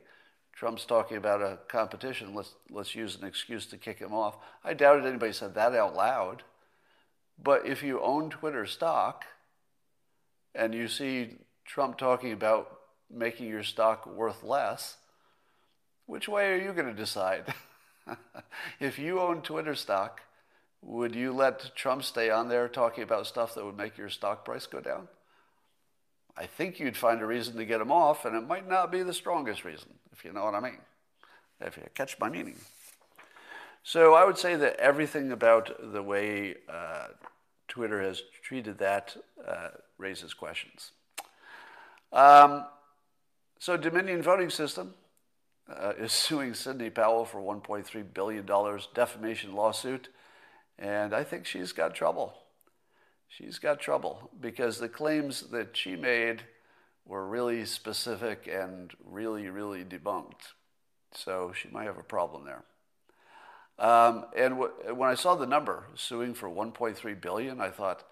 [0.54, 2.36] Trump's talking about a competition.
[2.36, 4.36] Let's, let's use an excuse to kick him off.
[4.62, 6.44] I doubted anybody said that out loud.
[7.42, 9.24] But if you own Twitter stock
[10.54, 12.78] and you see Trump talking about
[13.10, 14.98] making your stock worth less,
[16.06, 17.52] which way are you going to decide?
[18.80, 20.20] if you own Twitter stock,
[20.80, 24.44] would you let Trump stay on there talking about stuff that would make your stock
[24.44, 25.08] price go down?
[26.38, 29.02] I think you'd find a reason to get him off, and it might not be
[29.02, 30.78] the strongest reason, if you know what I mean,
[31.60, 32.54] if you catch my meaning.
[33.82, 37.08] So I would say that everything about the way uh,
[37.66, 40.92] Twitter has treated that uh, raises questions.
[42.12, 42.64] Um,
[43.58, 44.94] so Dominion Voting System
[45.68, 48.46] uh, is suing Sidney Powell for $1.3 billion
[48.94, 50.08] defamation lawsuit,
[50.78, 52.34] and I think she's got trouble
[53.28, 56.42] she's got trouble because the claims that she made
[57.06, 60.52] were really specific and really, really debunked.
[61.14, 62.64] So she might have a problem there.
[63.78, 68.04] Um, and w- when I saw the number, suing for 1.3 billion, I thought,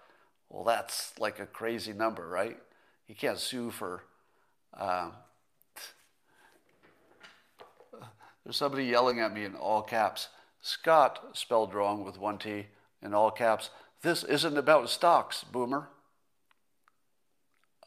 [0.49, 2.57] well, that's like a crazy number, right?
[3.07, 4.03] You can't sue for.
[4.73, 5.11] Uh,
[8.43, 10.29] there's somebody yelling at me in all caps.
[10.61, 12.67] Scott spelled wrong with one T
[13.01, 13.69] in all caps.
[14.01, 15.89] This isn't about stocks, boomer.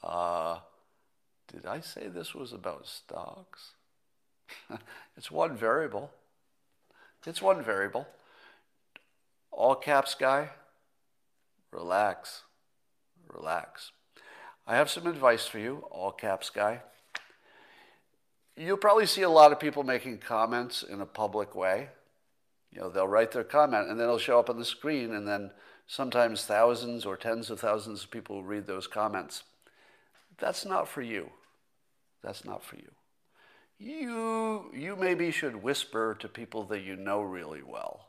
[0.03, 0.59] Uh,
[1.53, 3.73] did I say this was about stocks?
[5.17, 6.11] it's one variable.
[7.27, 8.09] It's one variable.
[9.51, 10.51] All caps guy,
[11.71, 12.43] relax,
[13.29, 13.93] relax.
[14.67, 16.83] I have some advice for you, all caps guy.
[18.57, 21.89] You'll probably see a lot of people making comments in a public way.
[22.71, 25.27] You know, they'll write their comment and then it'll show up on the screen and
[25.27, 25.51] then
[25.91, 29.43] Sometimes thousands or tens of thousands of people read those comments.
[30.39, 31.31] That's not for you.
[32.23, 32.93] That's not for you.
[33.77, 38.07] You, you maybe should whisper to people that you know really well.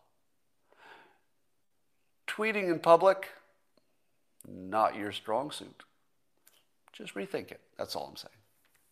[2.28, 3.30] Tweeting in public,
[4.48, 5.82] not your strong suit.
[6.94, 7.62] Just rethink it.
[7.80, 8.30] That's all I'm saying.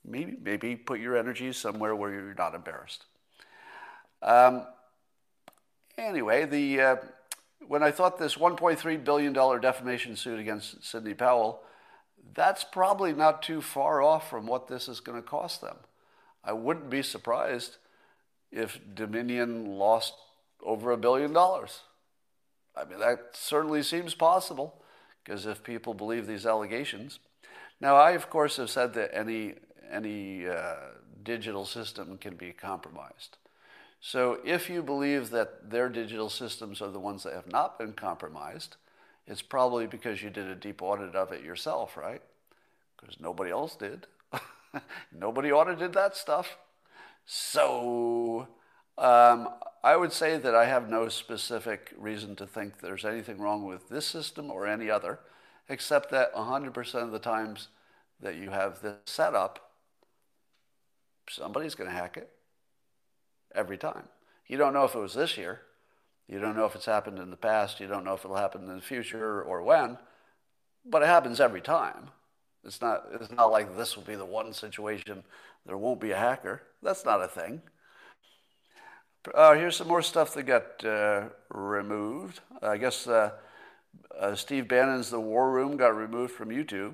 [0.04, 3.06] maybe, maybe put your energy somewhere where you're not embarrassed.
[4.24, 4.66] Um,
[5.96, 6.96] anyway, the, uh,
[7.68, 11.62] when I thought this $1.3 billion defamation suit against Sidney Powell,
[12.34, 15.78] that's probably not too far off from what this is going to cost them.
[16.44, 17.78] I wouldn't be surprised
[18.52, 20.14] if Dominion lost
[20.64, 21.82] over a billion dollars.
[22.76, 24.82] I mean, that certainly seems possible
[25.24, 27.20] because if people believe these allegations.
[27.82, 29.56] Now, I, of course, have said that any,
[29.92, 30.76] any uh,
[31.24, 33.38] digital system can be compromised.
[34.00, 37.94] So if you believe that their digital systems are the ones that have not been
[37.94, 38.78] compromised,
[39.28, 42.22] it's probably because you did a deep audit of it yourself, right?
[43.00, 44.08] Because nobody else did.
[45.12, 46.58] nobody audited that stuff.
[47.26, 48.48] So
[48.98, 49.50] um,
[49.84, 53.90] I would say that I have no specific reason to think there's anything wrong with
[53.90, 55.20] this system or any other,
[55.68, 57.68] except that 100% of the times
[58.22, 59.72] that you have this set up,
[61.30, 62.32] somebody's going to hack it
[63.54, 64.04] every time.
[64.48, 65.62] You don't know if it was this year.
[66.28, 67.80] You don't know if it's happened in the past.
[67.80, 69.98] You don't know if it'll happen in the future or when.
[70.86, 72.10] But it happens every time.
[72.64, 75.24] It's not, it's not like this will be the one situation
[75.66, 76.64] there won't be a hacker.
[76.82, 77.62] That's not a thing.
[79.34, 82.40] Uh, here's some more stuff that got uh, removed.
[82.62, 83.32] I guess uh,
[84.18, 86.94] uh Steve Bannon's The War Room got removed from YouTube.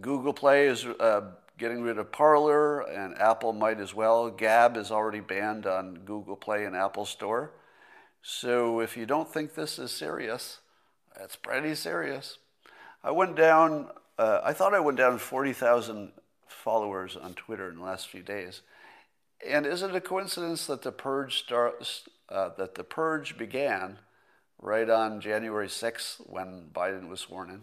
[0.00, 4.30] Google Play is uh, getting rid of Parler, and Apple might as well.
[4.30, 7.52] Gab is already banned on Google Play and Apple Store.
[8.22, 10.58] So if you don't think this is serious,
[11.20, 12.38] it's pretty serious.
[13.02, 13.88] I went down,
[14.18, 16.12] uh, I thought I went down 40,000
[16.48, 18.62] followers on Twitter in the last few days.
[19.46, 23.98] And is it a coincidence that the purge start, uh, that the purge began
[24.58, 27.60] right on January 6th when Biden was sworn in?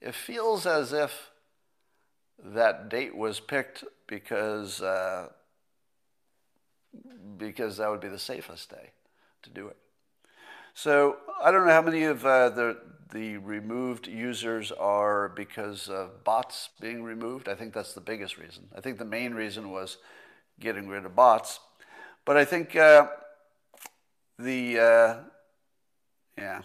[0.00, 1.30] It feels as if
[2.42, 5.28] that date was picked because uh,
[7.36, 8.90] because that would be the safest day
[9.42, 9.76] to do it.
[10.74, 12.78] So I don't know how many of uh, the
[13.12, 17.48] the removed users are because of bots being removed.
[17.48, 18.68] I think that's the biggest reason.
[18.76, 19.98] I think the main reason was
[20.58, 21.60] getting rid of bots,
[22.24, 23.06] but I think uh,
[24.38, 25.16] the uh,
[26.36, 26.62] yeah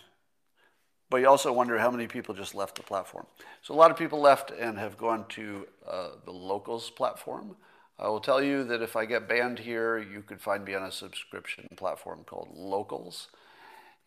[1.09, 3.25] but you also wonder how many people just left the platform.
[3.61, 7.55] So a lot of people left and have gone to uh, the locals platform.
[7.97, 10.83] I will tell you that if I get banned here, you could find me on
[10.83, 13.27] a subscription platform called Locals.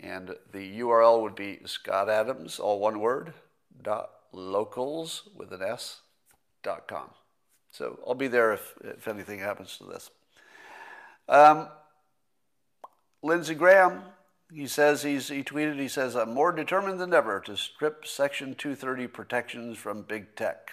[0.01, 3.35] And the URL would be Scott Adams, all one word,
[3.83, 6.01] dot locals with an S,
[6.63, 7.11] dot com.
[7.71, 10.11] So I'll be there if, if anything happens to this.
[11.29, 11.69] Um,
[13.23, 14.03] Lindsey Graham
[14.53, 18.55] he says he's, he tweeted, he says, I'm more determined than ever to strip Section
[18.55, 20.73] 230 protections from big tech.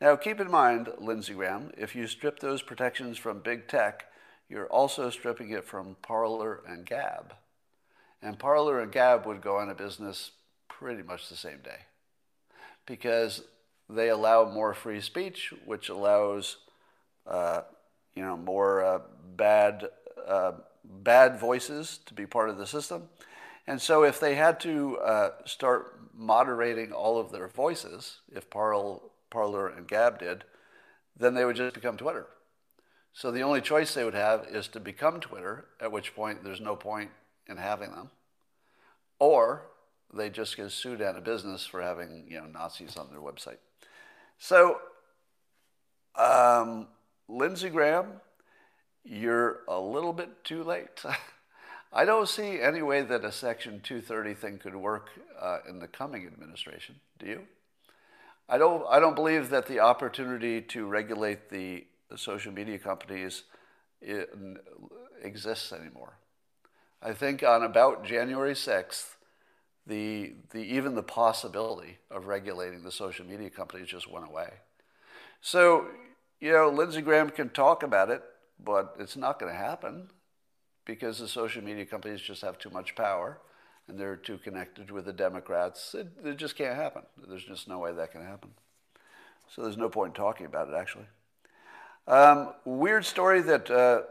[0.00, 4.06] Now, keep in mind, Lindsey Graham, if you strip those protections from big tech,
[4.48, 7.34] you're also stripping it from Parler and Gab.
[8.20, 10.32] And Parler and Gab would go out of business
[10.68, 11.86] pretty much the same day
[12.86, 13.42] because
[13.88, 16.58] they allow more free speech, which allows,
[17.26, 17.62] uh,
[18.14, 18.98] you know, more uh,
[19.36, 19.88] bad
[20.26, 20.52] uh,
[20.84, 23.08] bad voices to be part of the system.
[23.66, 29.12] And so if they had to uh, start moderating all of their voices, if Parl,
[29.30, 30.44] Parler and Gab did,
[31.16, 32.26] then they would just become Twitter.
[33.12, 36.60] So the only choice they would have is to become Twitter, at which point there's
[36.60, 37.10] no point
[37.46, 38.10] in having them,
[39.18, 39.66] or
[40.12, 43.58] they just get sued out of business for having you know Nazis on their website.
[44.38, 44.80] So
[46.16, 46.88] um,
[47.28, 48.20] Lindsey Graham
[49.04, 51.02] you're a little bit too late.
[51.92, 55.88] I don't see any way that a Section 230 thing could work uh, in the
[55.88, 56.96] coming administration.
[57.18, 57.42] Do you?
[58.48, 63.44] I don't, I don't believe that the opportunity to regulate the, the social media companies
[65.22, 66.14] exists anymore.
[67.02, 69.16] I think on about January 6th,
[69.86, 74.50] the, the, even the possibility of regulating the social media companies just went away.
[75.40, 75.86] So,
[76.40, 78.22] you know, Lindsey Graham can talk about it,
[78.64, 80.08] but it's not going to happen
[80.84, 83.38] because the social media companies just have too much power
[83.88, 85.94] and they're too connected with the Democrats.
[85.94, 87.02] It, it just can't happen.
[87.28, 88.50] There's just no way that can happen.
[89.54, 91.06] So there's no point talking about it, actually.
[92.06, 94.02] Um, weird story that uh,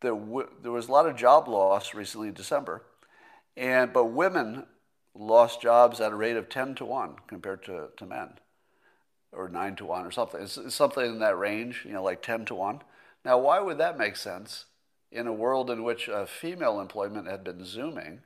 [0.00, 2.82] there, w- there was a lot of job loss recently in December,
[3.56, 4.66] and but women
[5.14, 8.38] lost jobs at a rate of 10 to 1 compared to, to men,
[9.32, 10.40] or 9 to 1 or something.
[10.42, 12.82] It's, it's something in that range, you know, like 10 to 1.
[13.24, 14.66] Now, why would that make sense
[15.12, 18.20] in a world in which uh, female employment had been zooming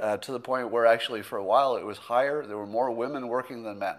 [0.00, 2.90] uh, to the point where actually for a while it was higher, there were more
[2.90, 3.96] women working than men?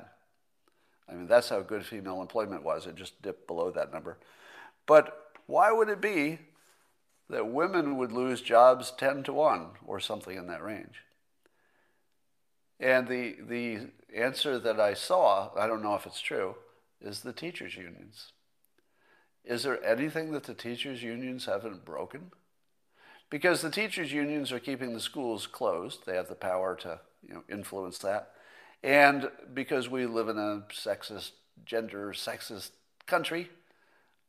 [1.10, 2.86] I mean, that's how good female employment was.
[2.86, 4.18] It just dipped below that number.
[4.86, 6.40] But why would it be
[7.30, 11.04] that women would lose jobs 10 to 1 or something in that range?
[12.80, 16.56] And the, the answer that I saw, I don't know if it's true,
[17.02, 18.34] is the teachers' unions.
[19.48, 22.32] Is there anything that the teachers' unions haven't broken?
[23.30, 26.06] Because the teachers' unions are keeping the schools closed.
[26.06, 28.32] They have the power to you know, influence that.
[28.84, 31.32] And because we live in a sexist,
[31.66, 32.72] gender sexist
[33.06, 33.50] country,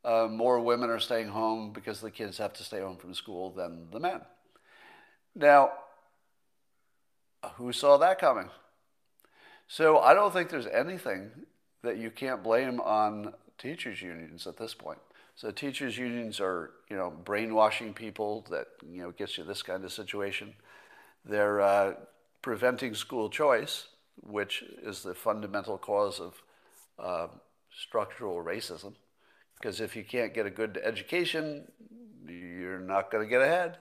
[0.05, 3.51] uh, more women are staying home because the kids have to stay home from school
[3.51, 4.21] than the men.
[5.35, 5.71] Now,
[7.55, 8.49] who saw that coming?
[9.67, 11.31] So I don't think there's anything
[11.83, 14.99] that you can't blame on teachers' unions at this point.
[15.39, 19.85] So teachers' unions are, you know, brainwashing people that, you know, gets you this kind
[19.85, 20.53] of situation.
[21.23, 21.93] They're uh,
[22.41, 23.87] preventing school choice,
[24.17, 26.43] which is the fundamental cause of
[27.01, 27.27] uh,
[27.71, 28.95] structural racism.
[29.55, 31.71] Because if you can't get a good education,
[32.27, 33.77] you're not going to get ahead.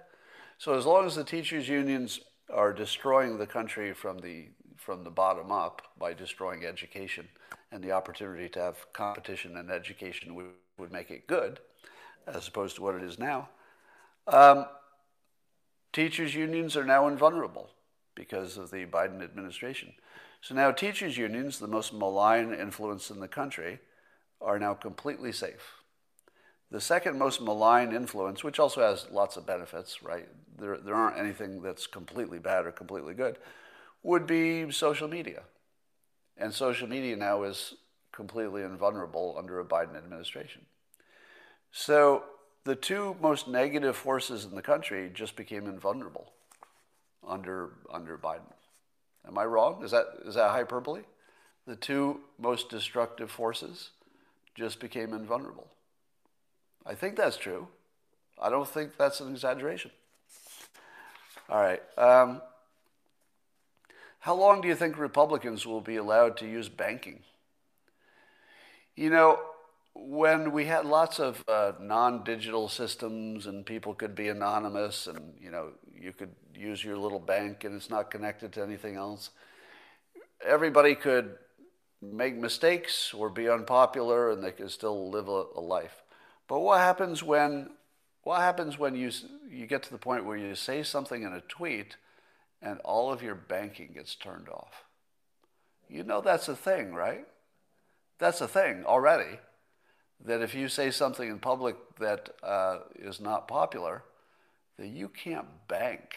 [0.59, 2.21] So as long as the teachers' unions
[2.55, 7.29] are destroying the country from the from the bottom up by destroying education
[7.73, 10.37] and the opportunity to have competition in education
[10.79, 11.61] would, make it good
[12.27, 13.49] as opposed to what it is now.
[14.27, 14.67] Um,
[15.93, 17.71] teachers' unions are now invulnerable
[18.15, 19.95] because of the Biden administration.
[20.41, 23.81] So now teachers' unions, the most malign influence in the country,
[24.41, 25.75] are now completely safe.
[26.71, 30.29] The second most malign influence, which also has lots of benefits, right?
[30.59, 33.39] There, there aren't anything that's completely bad or completely good,
[34.03, 35.43] would be social media.
[36.37, 37.75] And social media now is
[38.19, 40.63] completely invulnerable under a Biden administration.
[41.71, 42.25] So
[42.65, 46.33] the two most negative forces in the country just became invulnerable
[47.25, 48.53] under, under Biden.
[49.25, 49.85] Am I wrong?
[49.85, 51.03] Is that, is that hyperbole?
[51.69, 53.91] The two most destructive forces
[54.57, 55.69] just became invulnerable.
[56.85, 57.69] I think that's true.
[58.43, 59.93] I don't think that's an exaggeration.
[61.49, 61.83] All right.
[61.97, 62.43] Um,
[64.19, 67.21] how long do you think Republicans will be allowed to use banking?
[68.99, 69.39] You know,
[69.95, 75.53] when we had lots of uh, non-digital systems and people could be anonymous and you
[75.53, 79.31] know you could use your little bank and it's not connected to anything else
[80.45, 81.37] everybody could
[82.01, 86.03] make mistakes or be unpopular and they could still live a, a life
[86.49, 87.71] but what happens when
[88.23, 89.11] what happens when you
[89.51, 91.97] you get to the point where you say something in a tweet
[92.61, 94.85] and all of your banking gets turned off?
[95.89, 97.27] You know that's a thing, right?
[98.19, 99.39] That's a thing already.
[100.25, 104.03] That if you say something in public that uh, is not popular,
[104.79, 106.17] that you can't bank.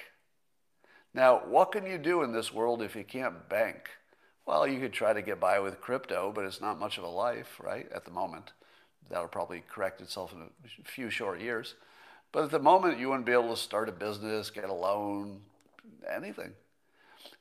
[1.14, 3.90] Now, what can you do in this world if you can't bank?
[4.46, 7.10] Well, you could try to get by with crypto, but it's not much of a
[7.10, 8.54] life, right, at the moment
[9.12, 11.76] that'll probably correct itself in a few short years.
[12.32, 15.42] But at the moment, you wouldn't be able to start a business, get a loan,
[16.10, 16.54] anything.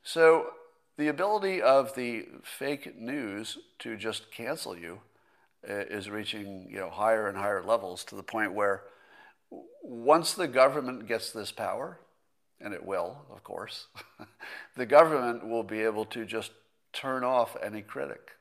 [0.03, 0.47] So
[0.97, 4.99] the ability of the fake news to just cancel you
[5.67, 8.83] uh, is reaching you know higher and higher levels to the point where
[9.83, 11.99] once the government gets this power,
[12.59, 13.87] and it will, of course,
[14.77, 16.51] the government will be able to just
[16.93, 18.31] turn off any critic.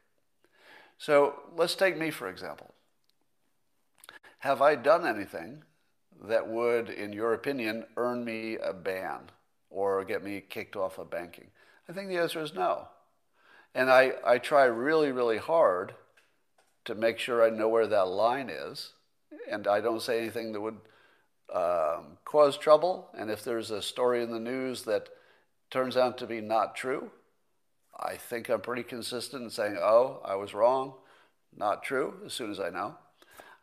[0.98, 2.74] So let's take me for example.
[4.40, 5.64] Have I done anything
[6.22, 9.30] that would, in your opinion, earn me a ban
[9.68, 11.48] or get me kicked off of banking?
[11.90, 12.86] I think the answer is no.
[13.74, 15.94] And I, I try really, really hard
[16.84, 18.92] to make sure I know where that line is.
[19.50, 20.78] And I don't say anything that would
[21.52, 23.08] um, cause trouble.
[23.18, 25.08] And if there's a story in the news that
[25.68, 27.10] turns out to be not true,
[27.98, 30.94] I think I'm pretty consistent in saying, oh, I was wrong,
[31.56, 32.94] not true, as soon as I know.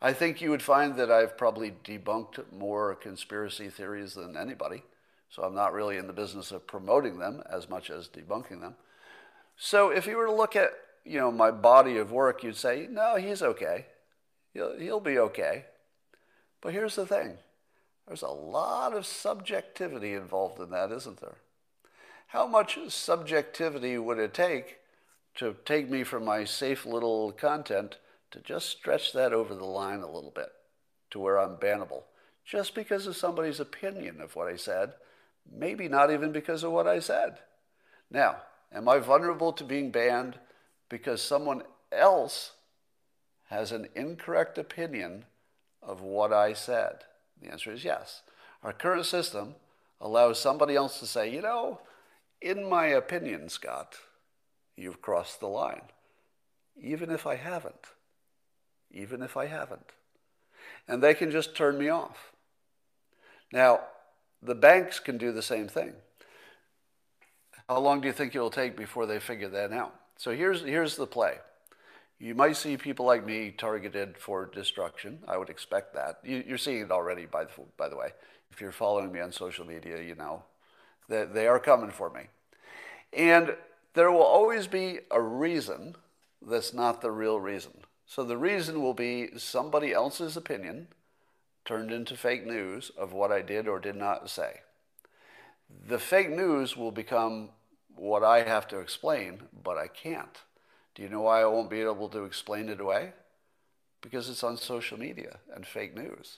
[0.01, 4.83] I think you would find that I've probably debunked more conspiracy theories than anybody.
[5.29, 8.75] So I'm not really in the business of promoting them as much as debunking them.
[9.57, 10.71] So if you were to look at,
[11.03, 13.85] you know, my body of work, you'd say, no, he's okay.
[14.53, 15.65] He'll, he'll be okay.
[16.61, 17.37] But here's the thing.
[18.07, 21.37] There's a lot of subjectivity involved in that, isn't there?
[22.27, 24.77] How much subjectivity would it take
[25.35, 27.97] to take me from my safe little content
[28.31, 30.49] to just stretch that over the line a little bit
[31.11, 32.03] to where I'm bannable,
[32.45, 34.93] just because of somebody's opinion of what I said,
[35.51, 37.39] maybe not even because of what I said.
[38.09, 38.37] Now,
[38.73, 40.39] am I vulnerable to being banned
[40.89, 42.53] because someone else
[43.49, 45.25] has an incorrect opinion
[45.81, 47.03] of what I said?
[47.41, 48.21] The answer is yes.
[48.63, 49.55] Our current system
[50.01, 51.81] allows somebody else to say, you know,
[52.41, 53.95] in my opinion, Scott,
[54.75, 55.81] you've crossed the line
[56.81, 57.87] even if I haven't.
[58.91, 59.91] Even if I haven't.
[60.87, 62.31] And they can just turn me off.
[63.51, 63.81] Now,
[64.41, 65.93] the banks can do the same thing.
[67.69, 69.93] How long do you think it will take before they figure that out?
[70.17, 71.35] So here's, here's the play.
[72.19, 75.19] You might see people like me targeted for destruction.
[75.27, 76.19] I would expect that.
[76.23, 78.13] You, are seeing it already, by the, by the way.
[78.51, 80.43] If you're following me on social media, you know
[81.09, 82.21] that they are coming for me.
[83.13, 83.55] And
[83.93, 85.95] there will always be a reason
[86.41, 87.71] that's not the real reason.
[88.05, 90.87] So the reason will be somebody else's opinion
[91.67, 94.61] turned into fake news of what I did or did not say.
[95.87, 97.49] The fake news will become
[97.95, 100.39] what I have to explain, but I can't.
[100.95, 103.11] Do you know why I won't be able to explain it away?
[104.01, 106.37] Because it's on social media and fake news.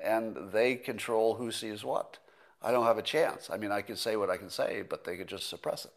[0.00, 2.18] And they control who sees what.
[2.62, 3.50] I don't have a chance.
[3.52, 5.92] I mean, I can say what I can say, but they could just suppress it.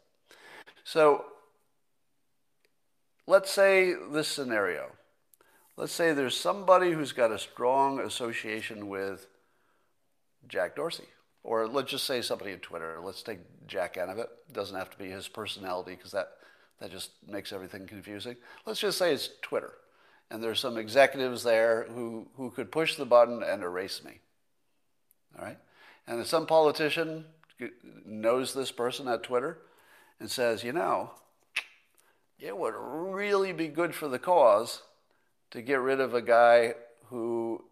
[0.83, 1.25] So
[3.27, 4.91] let's say this scenario.
[5.75, 9.27] Let's say there's somebody who's got a strong association with
[10.47, 11.07] Jack Dorsey.
[11.43, 12.99] Or let's just say somebody at Twitter.
[13.03, 14.29] Let's take Jack out of it.
[14.49, 16.29] It doesn't have to be his personality because that,
[16.79, 18.37] that just makes everything confusing.
[18.65, 19.73] Let's just say it's Twitter.
[20.31, 24.19] And there's some executives there who, who could push the button and erase me.
[25.37, 25.57] All right?
[26.07, 27.25] And if some politician
[28.05, 29.59] knows this person at Twitter
[30.19, 31.11] and says, you know,
[32.39, 34.81] it would really be good for the cause
[35.53, 36.73] to get rid of a guy
[37.09, 37.63] who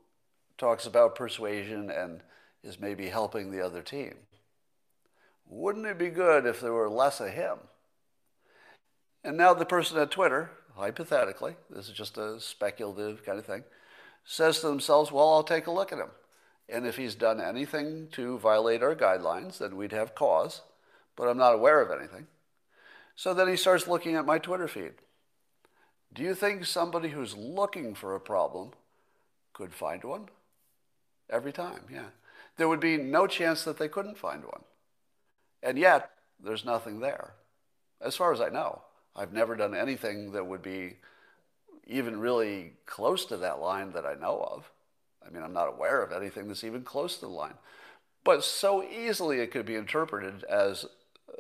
[0.60, 2.22] talks about persuasion and
[2.64, 4.14] is maybe helping the other team.
[5.48, 7.58] Wouldn't it be good if there were less of him?
[9.24, 13.64] And now the person at Twitter, hypothetically, this is just a speculative kind of thing,
[14.24, 16.12] says to themselves, well, I'll take a look at him.
[16.70, 20.62] And if he's done anything to violate our guidelines, then we'd have cause,
[21.16, 22.28] but I'm not aware of anything.
[23.16, 24.94] So then he starts looking at my Twitter feed.
[26.14, 28.72] Do you think somebody who's looking for a problem
[29.54, 30.30] could find one?
[31.30, 32.10] Every time, yeah.
[32.58, 34.62] There would be no chance that they couldn't find one.
[35.64, 36.12] And yet,
[36.44, 37.34] there's nothing there.
[38.02, 38.82] As far as I know,
[39.16, 40.98] I've never done anything that would be
[41.88, 44.70] even really close to that line that I know of.
[45.26, 47.54] I mean, I'm not aware of anything that's even close to the line.
[48.24, 50.86] But so easily it could be interpreted as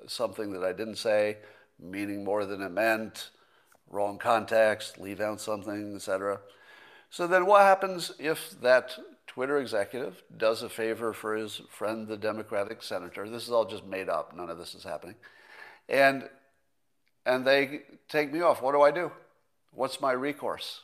[0.08, 1.38] something that I didn't say,
[1.80, 3.30] meaning more than it meant,
[3.92, 6.40] wrong context, leave out something, etc.
[7.10, 12.18] So then what happens if that Twitter executive does a favor for his friend, the
[12.18, 13.30] Democratic senator?
[13.30, 14.36] This is all just made up.
[14.36, 15.16] None of this is happening.
[15.90, 16.30] And,
[17.26, 18.62] and they take me off.
[18.62, 19.12] What do I do?
[19.74, 20.82] What's my recourse?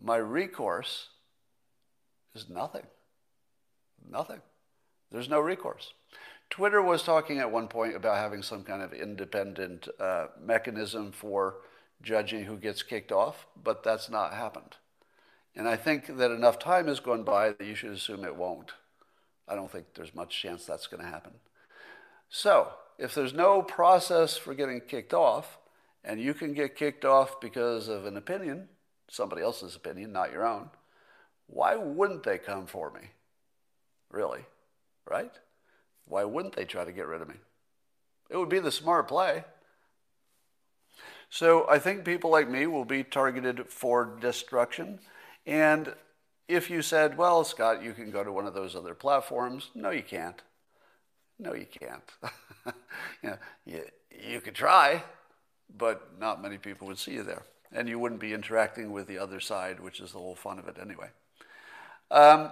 [0.00, 1.08] My recourse
[2.34, 2.86] is nothing.
[4.10, 4.40] Nothing.
[5.12, 5.92] There's no recourse.
[6.52, 11.54] Twitter was talking at one point about having some kind of independent uh, mechanism for
[12.02, 14.76] judging who gets kicked off, but that's not happened.
[15.56, 18.72] And I think that enough time has gone by that you should assume it won't.
[19.48, 21.32] I don't think there's much chance that's going to happen.
[22.28, 25.56] So, if there's no process for getting kicked off,
[26.04, 28.68] and you can get kicked off because of an opinion,
[29.08, 30.68] somebody else's opinion, not your own,
[31.46, 33.08] why wouldn't they come for me?
[34.10, 34.44] Really?
[35.08, 35.32] Right?
[36.06, 37.36] Why wouldn't they try to get rid of me?
[38.30, 39.44] It would be the smart play.
[41.30, 45.00] So I think people like me will be targeted for destruction.
[45.46, 45.94] And
[46.48, 49.90] if you said, well, Scott, you can go to one of those other platforms, no,
[49.90, 50.42] you can't.
[51.38, 52.02] No, you can't.
[53.22, 55.02] you, know, you, you could try,
[55.76, 57.44] but not many people would see you there.
[57.72, 60.68] And you wouldn't be interacting with the other side, which is the whole fun of
[60.68, 61.08] it anyway.
[62.10, 62.50] Um,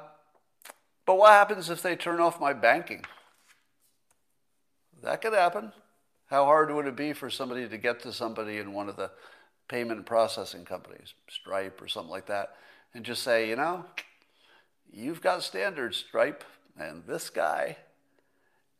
[1.04, 3.04] but what happens if they turn off my banking?
[5.02, 5.72] That could happen.
[6.26, 9.10] How hard would it be for somebody to get to somebody in one of the
[9.68, 12.56] payment processing companies, Stripe or something like that,
[12.94, 13.84] and just say, you know,
[14.92, 16.44] you've got standards, Stripe,
[16.78, 17.76] and this guy.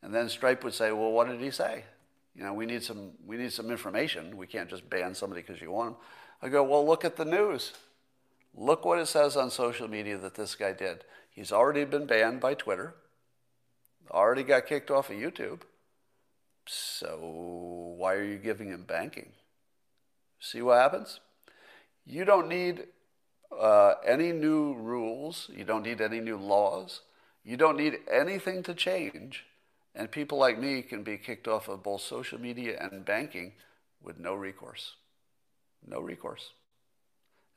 [0.01, 1.85] And then Stripe would say, well, what did he say?
[2.35, 4.37] You know, we need some, we need some information.
[4.37, 6.01] We can't just ban somebody because you want them.
[6.41, 7.73] I go, well, look at the news.
[8.55, 11.03] Look what it says on social media that this guy did.
[11.29, 12.95] He's already been banned by Twitter,
[14.09, 15.61] already got kicked off of YouTube.
[16.73, 19.33] So why are you giving him banking?
[20.39, 21.19] See what happens?
[22.05, 22.85] You don't need
[23.51, 25.49] uh, any new rules.
[25.53, 27.01] You don't need any new laws.
[27.43, 29.43] You don't need anything to change.
[29.93, 33.51] And people like me can be kicked off of both social media and banking
[34.01, 34.95] with no recourse.
[35.85, 36.51] No recourse.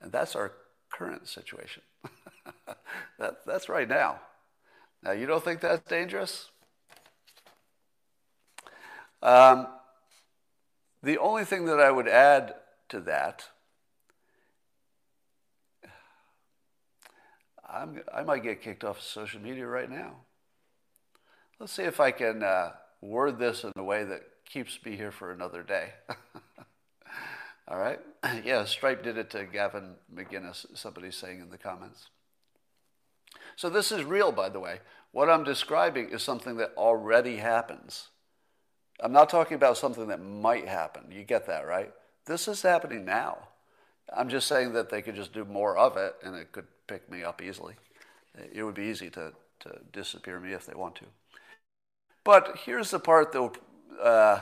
[0.01, 0.51] And that's our
[0.91, 1.83] current situation.
[3.17, 4.19] that, that's right now.
[5.01, 6.49] Now, you don't think that's dangerous?
[9.25, 9.65] Um,
[11.01, 12.53] the only thing that I would add
[12.89, 13.45] to that,
[17.67, 20.17] I'm, i might get kicked off social media right now.
[21.59, 25.11] Let's see if I can uh, word this in a way that keeps me here
[25.11, 25.93] for another day.
[27.67, 27.99] All right?
[28.43, 32.09] Yeah, Stripe did it to Gavin McInnes, somebody's saying in the comments.
[33.55, 34.81] So this is real, by the way.
[35.11, 38.09] What I'm describing is something that already happens.
[39.01, 41.11] I'm not talking about something that might happen.
[41.11, 41.91] You get that, right?
[42.25, 43.37] This is happening now.
[44.15, 47.09] I'm just saying that they could just do more of it and it could pick
[47.11, 47.75] me up easily.
[48.53, 51.05] It would be easy to, to disappear me if they want to.
[52.23, 53.51] But here's the part that
[54.01, 54.41] uh,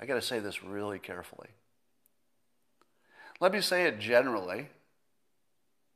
[0.00, 1.48] I got to say this really carefully.
[3.40, 4.68] Let me say it generally.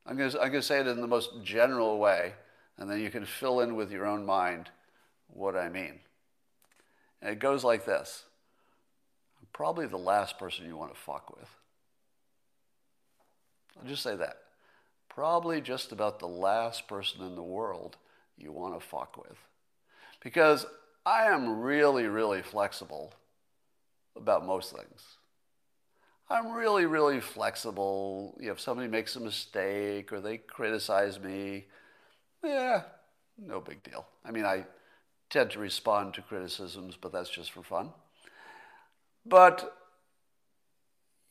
[0.05, 2.33] I'm going, to, I'm going to say it in the most general way,
[2.77, 4.69] and then you can fill in with your own mind
[5.27, 5.99] what I mean.
[7.23, 8.25] And it goes like this
[9.39, 11.49] I'm probably the last person you want to fuck with.
[13.79, 14.37] I'll just say that.
[15.09, 17.97] Probably just about the last person in the world
[18.37, 19.37] you want to fuck with.
[20.21, 20.65] Because
[21.05, 23.13] I am really, really flexible
[24.15, 25.01] about most things.
[26.29, 28.35] I'm really, really flexible.
[28.39, 31.65] You know, if somebody makes a mistake or they criticize me,
[32.43, 32.83] yeah,
[33.37, 34.05] no big deal.
[34.25, 34.65] I mean, I
[35.33, 37.89] tend to respond to criticisms, but that's just for fun.
[39.25, 39.75] But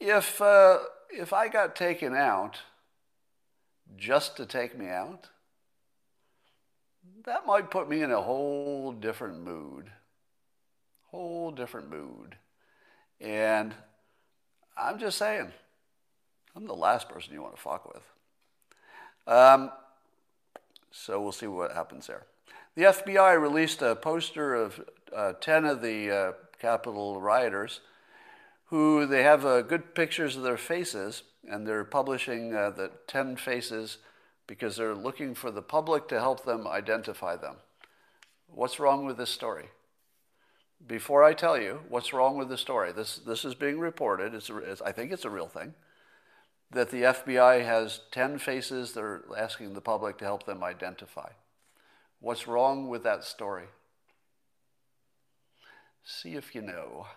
[0.01, 0.79] if, uh,
[1.09, 2.59] if I got taken out
[3.97, 5.29] just to take me out,
[7.25, 9.89] that might put me in a whole different mood.
[11.13, 12.35] Whole different mood.
[13.21, 13.73] And
[14.77, 15.53] I'm just saying,
[16.57, 18.03] I'm the last person you want to fuck with.
[19.29, 19.71] Um,
[20.91, 22.25] so we'll see what happens there.
[22.75, 24.81] The FBI released a poster of
[25.15, 27.81] uh, 10 of the uh, Capitol rioters
[28.67, 33.37] who they have uh, good pictures of their faces, and they're publishing uh, the 10
[33.37, 33.99] faces
[34.47, 37.57] because they're looking for the public to help them identify them.
[38.47, 39.67] What's wrong with this story?
[40.87, 44.51] Before I tell you what's wrong with the story, this, this is being reported, it's,
[44.51, 45.75] it's I think it's a real thing,
[46.71, 51.29] that the FBI has 10 faces they're asking the public to help them identify.
[52.23, 53.65] What's wrong with that story?
[56.05, 57.09] See if you know.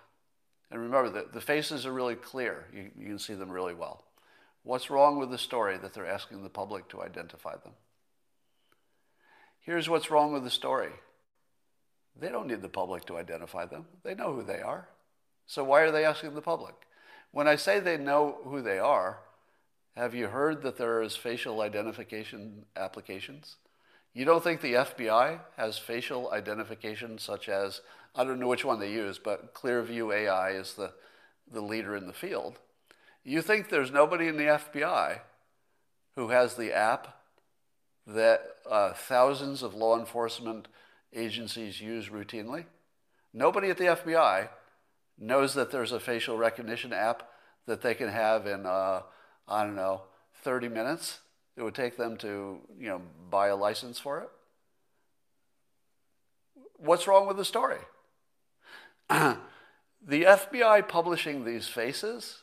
[0.71, 2.65] And remember, the, the faces are really clear.
[2.73, 4.03] You, you can see them really well.
[4.63, 7.73] What's wrong with the story that they're asking the public to identify them?
[9.61, 10.89] Here's what's wrong with the story
[12.19, 14.87] they don't need the public to identify them, they know who they are.
[15.45, 16.73] So why are they asking the public?
[17.29, 19.19] When I say they know who they are,
[19.95, 23.57] have you heard that there is facial identification applications?
[24.15, 27.81] You don't think the FBI has facial identification such as,
[28.15, 30.93] I don't know which one they use, but Clearview AI is the,
[31.51, 32.59] the leader in the field.
[33.25, 35.19] You think there's nobody in the FBI
[36.15, 37.17] who has the app
[38.07, 38.41] that
[38.71, 40.69] uh, thousands of law enforcement
[41.13, 42.65] agencies use routinely?
[43.33, 44.47] Nobody at the FBI
[45.19, 47.27] knows that there's a facial recognition app
[47.65, 49.01] that they can have in, uh,
[49.45, 50.03] I don't know,
[50.41, 51.19] 30 minutes.
[51.57, 54.29] It would take them to, you know, buy a license for it.
[56.77, 57.79] What's wrong with the story?
[59.09, 59.37] the
[60.09, 62.39] FBI publishing these faces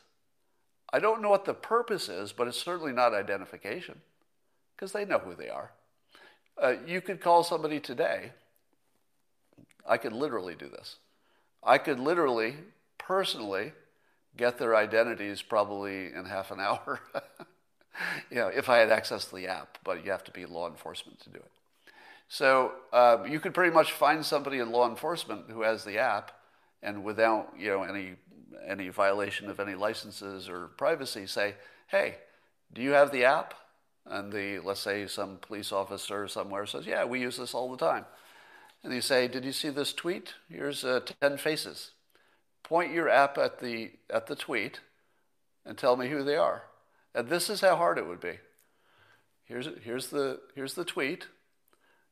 [0.93, 3.99] I don't know what the purpose is, but it's certainly not identification
[4.75, 5.71] because they know who they are.
[6.61, 8.31] Uh, you could call somebody today.
[9.89, 10.97] I could literally do this.
[11.63, 12.57] I could literally,
[12.99, 13.73] personally,
[14.37, 16.99] get their identities probably in half an hour.
[18.29, 20.69] You know, if I had access to the app, but you have to be law
[20.69, 21.51] enforcement to do it.
[22.27, 26.31] So uh, you could pretty much find somebody in law enforcement who has the app,
[26.81, 28.15] and without you know any
[28.67, 31.55] any violation of any licenses or privacy, say,
[31.87, 32.17] hey,
[32.73, 33.53] do you have the app?
[34.05, 37.77] And the, let's say some police officer somewhere says, yeah, we use this all the
[37.77, 38.05] time.
[38.83, 40.33] And you say, did you see this tweet?
[40.49, 41.91] Here's uh, 10 faces.
[42.63, 44.81] Point your app at the, at the tweet
[45.65, 46.63] and tell me who they are.
[47.15, 48.39] And this is how hard it would be.
[49.45, 51.27] Here's, here's, the, here's the tweet.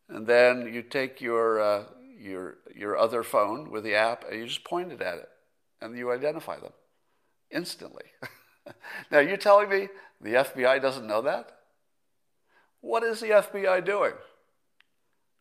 [0.10, 1.84] And then you take your, uh,
[2.20, 5.30] your, your other phone with the app and you just point it at it
[5.82, 6.74] and you identify them
[7.50, 8.06] instantly.
[9.12, 9.88] now, you're telling me
[10.20, 11.58] the FBI doesn't know that?
[12.82, 14.14] What is the FBI doing?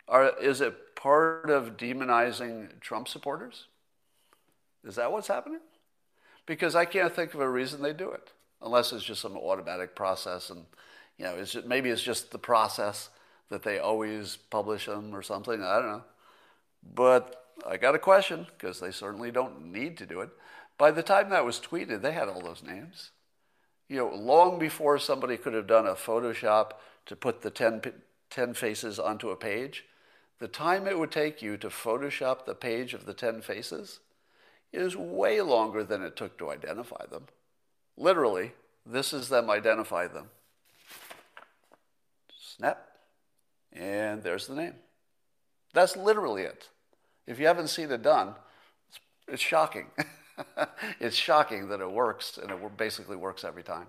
[0.09, 3.67] Are, is it part of demonizing Trump supporters?
[4.85, 5.61] Is that what's happening?
[6.47, 8.31] Because I can't think of a reason they do it,
[8.63, 10.65] unless it's just some automatic process, and
[11.19, 13.11] you know, it's just, maybe it's just the process
[13.49, 15.63] that they always publish them or something.
[15.63, 16.05] I don't know,
[16.95, 20.31] but I got a question because they certainly don't need to do it.
[20.79, 23.11] By the time that was tweeted, they had all those names.
[23.89, 26.73] You know, long before somebody could have done a Photoshop
[27.07, 27.83] to put the 10,
[28.31, 29.85] 10 faces onto a page,
[30.39, 34.01] the time it would take you to Photoshop the page of the 10 faces
[34.73, 37.27] is way longer than it took to identify them.
[38.01, 38.53] Literally,
[38.87, 40.31] this is them identify them.
[42.35, 42.83] Snap,
[43.75, 44.73] and there's the name.
[45.75, 46.71] That's literally it.
[47.27, 48.35] If you haven't seen it done,
[48.89, 49.89] it's, it's shocking.
[51.01, 53.87] it's shocking that it works, and it basically works every time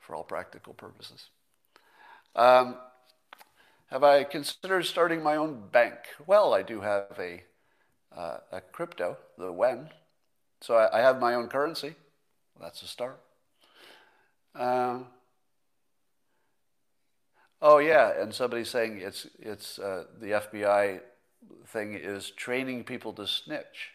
[0.00, 1.26] for all practical purposes.
[2.34, 2.76] Um,
[3.90, 5.98] have I considered starting my own bank?
[6.26, 7.42] Well, I do have a,
[8.16, 9.90] uh, a crypto, the WEN.
[10.62, 11.96] So I, I, have my own currency.
[12.58, 13.20] That's a start.
[14.54, 15.06] Um,
[17.60, 21.00] oh, yeah, and somebody's saying it's, it's uh, the FBI
[21.66, 23.90] thing is training people to snitch.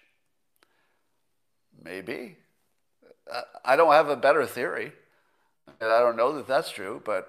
[1.84, 2.38] Maybe.
[3.64, 4.94] I don't have a better theory.
[5.80, 7.28] And I don't know that that's true, but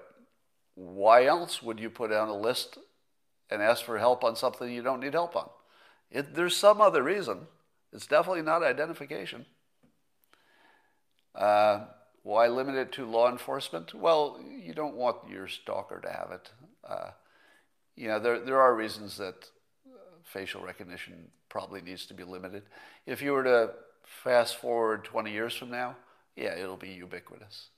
[0.75, 2.77] why else would you put on a list
[3.49, 5.49] and ask for help on something you don't need help on?
[6.09, 7.47] It, there's some other reason.
[7.91, 9.45] It's definitely not identification.
[11.35, 11.85] Uh,
[12.23, 13.93] why limit it to law enforcement?
[13.93, 16.49] Well, you don't want your stalker to have it.
[16.87, 17.11] Uh,
[17.95, 19.49] you know, there, there are reasons that
[20.23, 22.63] facial recognition probably needs to be limited.
[23.05, 23.71] If you were to
[24.23, 25.95] fast forward 20 years from now,
[26.35, 27.69] yeah, it'll be ubiquitous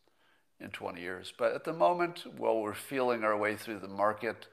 [0.60, 1.34] in 20 years.
[1.38, 4.48] But at the moment, while we're feeling our way through the market,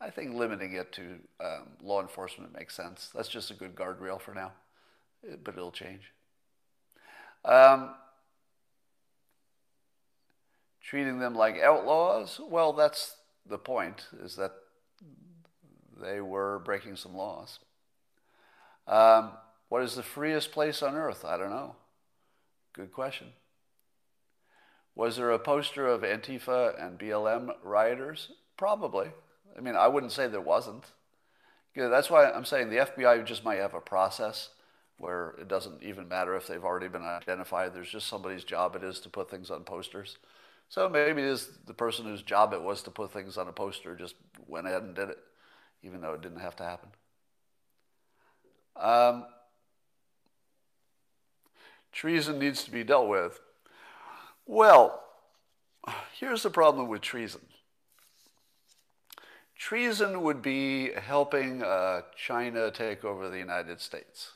[0.00, 1.02] I think limiting it to
[1.40, 3.10] um, law enforcement makes sense.
[3.14, 4.52] That's just a good guardrail for now,
[5.42, 6.12] but it'll change.
[7.44, 7.94] Um,
[10.88, 14.52] treating them like outlaws, well, that's the point, is that
[16.00, 17.58] they were breaking some laws.
[18.86, 19.32] Um,
[19.68, 21.26] what is the freest place on earth?
[21.26, 21.76] I don't know.
[22.72, 23.28] Good question.
[24.94, 28.30] Was there a poster of Antifa and BLM rioters?
[28.56, 29.08] Probably.
[29.56, 30.84] I mean, I wouldn't say there wasn't.
[31.76, 34.48] that's why I'm saying the FBI just might have a process
[34.96, 37.74] where it doesn't even matter if they've already been identified.
[37.74, 40.16] There's just somebody's job it is to put things on posters.
[40.68, 43.52] So maybe it is the person whose job it was to put things on a
[43.52, 44.14] poster just
[44.46, 45.18] went ahead and did it
[45.82, 46.88] even though it didn't have to happen.
[48.76, 49.26] Um,
[51.92, 53.40] treason needs to be dealt with.
[54.46, 55.02] Well,
[56.18, 57.40] here's the problem with treason.
[59.56, 64.32] Treason would be helping uh, China take over the United States,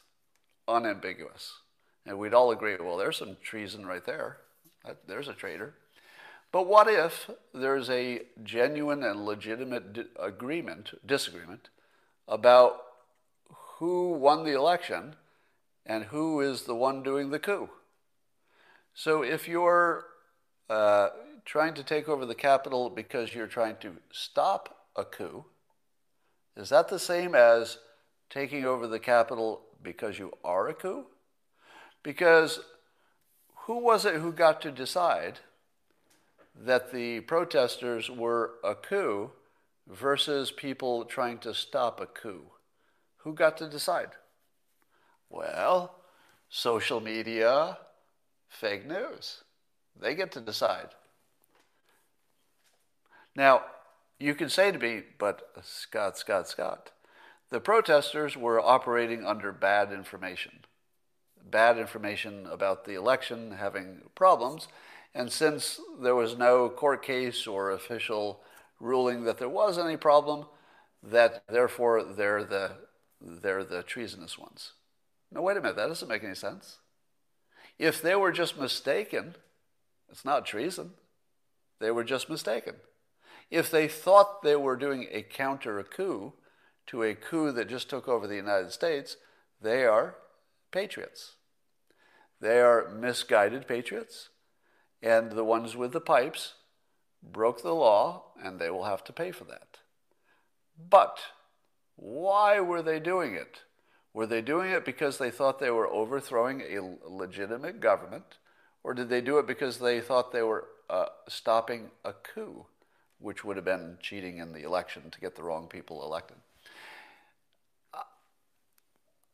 [0.67, 1.55] unambiguous.
[2.05, 4.39] And we'd all agree, well, there's some treason right there.
[5.07, 5.75] There's a traitor.
[6.53, 11.71] But what if there's a genuine and legitimate di- agreement, disagreement
[12.29, 12.77] about
[13.79, 15.17] who won the election
[15.87, 17.71] and who is the one doing the coup?
[18.95, 20.05] So if you're
[20.69, 21.09] uh,
[21.47, 25.47] trying to take over the Capitol because you're trying to stop a coup,
[26.55, 27.79] is that the same as
[28.29, 31.07] taking over the Capitol because you are a coup?
[32.03, 32.61] Because
[33.65, 35.39] who was it who got to decide?
[36.55, 39.31] That the protesters were a coup
[39.87, 42.51] versus people trying to stop a coup.
[43.19, 44.11] Who got to decide?
[45.31, 45.95] Well,
[46.49, 47.79] social media,
[48.49, 49.43] fake news.
[49.99, 50.89] They get to decide.
[53.35, 53.63] Now,
[54.19, 56.91] you can say to me, but Scott, Scott, Scott,
[57.51, 60.65] the protesters were operating under bad information.
[61.45, 64.69] Bad information about the election having problems,
[65.15, 68.41] and since there was no court case or official
[68.81, 70.47] ruling that there was any problem,
[71.03, 72.73] that therefore they're the,
[73.21, 74.73] they're the treasonous ones.
[75.31, 76.79] No, wait a minute, that doesn't make any sense.
[77.79, 79.35] If they were just mistaken,
[80.11, 80.93] it's not treason.
[81.79, 82.77] They were just mistaken.
[83.51, 86.33] If they thought they were doing a counter coup
[86.87, 89.17] to a coup that just took over the United States,
[89.61, 90.17] they are
[90.71, 91.37] patriots.
[92.41, 94.31] They are misguided patriots
[95.03, 96.55] and the ones with the pipes
[97.23, 99.79] broke the law, and they will have to pay for that.
[100.91, 101.19] But
[101.97, 103.61] why were they doing it?
[104.15, 108.39] Were they doing it because they thought they were overthrowing a legitimate government,
[108.85, 112.67] or did they do it because they thought they were uh, stopping a coup,
[113.19, 116.37] which would have been cheating in the election to get the wrong people elected?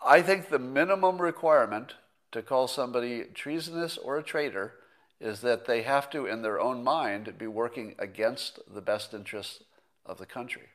[0.05, 1.95] I think the minimum requirement
[2.31, 4.75] to call somebody treasonous or a traitor
[5.21, 9.63] is that they have to, in their own mind, be working against the best interests
[10.07, 10.69] of the country.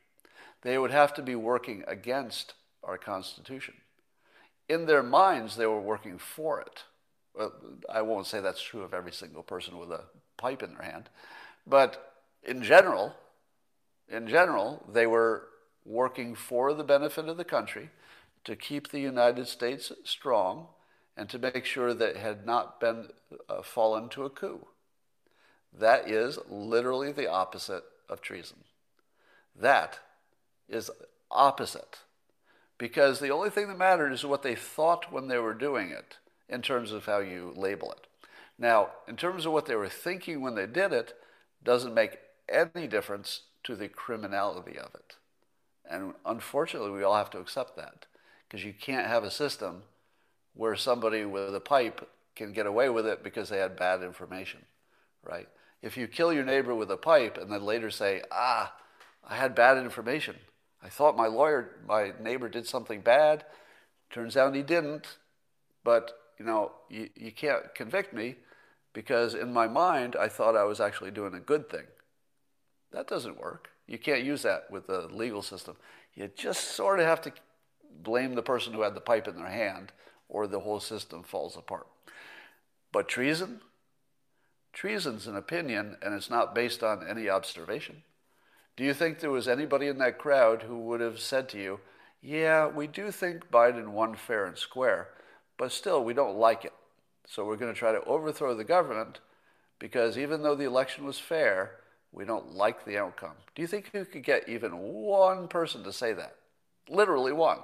[0.62, 3.76] They would have to be working against our Constitution.
[4.68, 6.84] In their minds, they were working for it.
[7.92, 10.04] I won't say that's true of every single person with a
[10.38, 11.10] pipe in their hand.
[11.66, 12.14] But
[12.44, 13.16] in general,
[14.08, 15.48] in general, they were
[15.86, 17.90] working for the benefit of the country
[18.44, 20.68] to keep the United States strong
[21.16, 23.10] and to make sure that it had not been
[23.50, 24.68] uh, fallen to a coup.
[25.72, 28.64] That is literally the opposite of treason.
[29.56, 30.00] That
[30.68, 30.90] is
[31.30, 32.00] opposite.
[32.78, 36.18] Because the only thing that mattered is what they thought when they were doing it
[36.50, 38.08] in terms of how you label it.
[38.58, 41.14] Now, in terms of what they were thinking when they did it,
[41.64, 42.18] doesn't make
[42.50, 45.16] any difference to the criminality of it.
[45.90, 48.06] And unfortunately, we all have to accept that
[48.48, 49.84] because you can't have a system
[50.56, 54.66] where somebody with a pipe can get away with it because they had bad information,
[55.24, 55.48] right?
[55.82, 58.74] If you kill your neighbor with a pipe and then later say, ah,
[59.28, 60.36] I had bad information.
[60.82, 63.46] I thought my lawyer, my neighbor did something bad.
[64.10, 65.18] Turns out he didn't.
[65.84, 68.36] But, you know, you, you can't convict me
[68.94, 71.86] because in my mind, I thought I was actually doing a good thing.
[72.92, 73.70] That doesn't work.
[73.88, 75.76] You can't use that with the legal system.
[76.16, 77.34] You just sort of have to
[78.02, 79.92] blame the person who had the pipe in their hand,
[80.34, 81.88] or the whole system falls apart.
[82.92, 83.62] But treason?
[84.74, 88.04] Treason's an opinion, and it's not based on any observation.
[88.76, 91.80] Do you think there was anybody in that crowd who would have said to you,
[92.22, 95.10] Yeah, we do think Biden won fair and square,
[95.58, 96.74] but still, we don't like it.
[97.28, 99.20] So we're going to try to overthrow the government
[99.80, 101.78] because even though the election was fair,
[102.12, 103.36] we don't like the outcome.
[103.56, 106.36] Do you think you could get even one person to say that?
[106.90, 107.60] Literally one.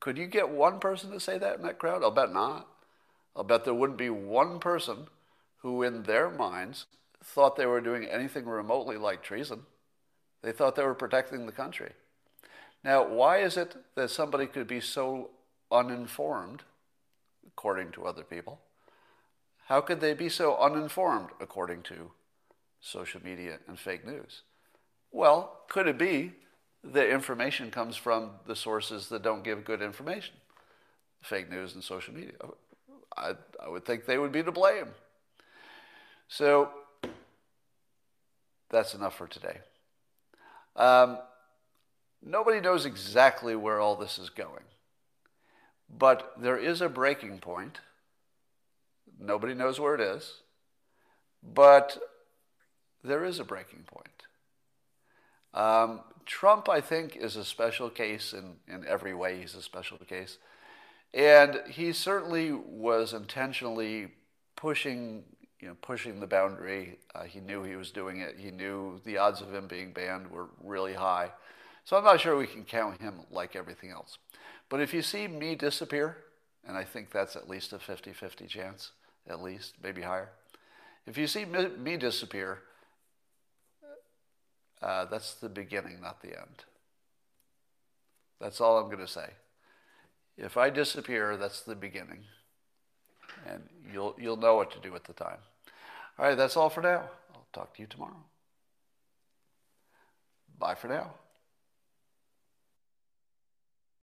[0.00, 2.02] Could you get one person to say that in that crowd?
[2.02, 2.68] I'll bet not.
[3.34, 5.08] I'll bet there wouldn't be one person
[5.58, 6.86] who, in their minds,
[7.22, 9.62] thought they were doing anything remotely like treason.
[10.42, 11.92] They thought they were protecting the country.
[12.84, 15.30] Now, why is it that somebody could be so
[15.70, 16.62] uninformed,
[17.46, 18.60] according to other people?
[19.66, 22.12] How could they be so uninformed, according to
[22.80, 24.42] social media and fake news?
[25.10, 26.34] Well, could it be
[26.84, 30.34] the information comes from the sources that don't give good information,
[31.22, 32.32] fake news and social media.
[33.16, 34.88] I, I would think they would be to blame.
[36.28, 36.70] So
[38.70, 39.58] that's enough for today.
[40.76, 41.18] Um,
[42.22, 44.64] nobody knows exactly where all this is going,
[45.88, 47.80] but there is a breaking point.
[49.18, 50.34] Nobody knows where it is,
[51.42, 51.98] but
[53.02, 54.27] there is a breaking point.
[55.54, 59.40] Um, Trump, I think, is a special case in, in every way.
[59.40, 60.38] He's a special case.
[61.14, 64.08] And he certainly was intentionally
[64.56, 65.24] pushing,
[65.58, 66.98] you know, pushing the boundary.
[67.14, 68.36] Uh, he knew he was doing it.
[68.38, 71.30] He knew the odds of him being banned were really high.
[71.84, 74.18] So I'm not sure we can count him like everything else.
[74.68, 76.18] But if you see me disappear,
[76.66, 78.92] and I think that's at least a 50 50 chance,
[79.26, 80.28] at least, maybe higher.
[81.06, 82.60] If you see me, me disappear,
[84.82, 86.64] uh, that's the beginning, not the end.
[88.40, 89.30] That's all I'm going to say.
[90.36, 92.24] If I disappear, that's the beginning.
[93.46, 95.38] And you'll, you'll know what to do at the time.
[96.18, 97.10] All right, that's all for now.
[97.34, 98.24] I'll talk to you tomorrow.
[100.58, 101.14] Bye for now.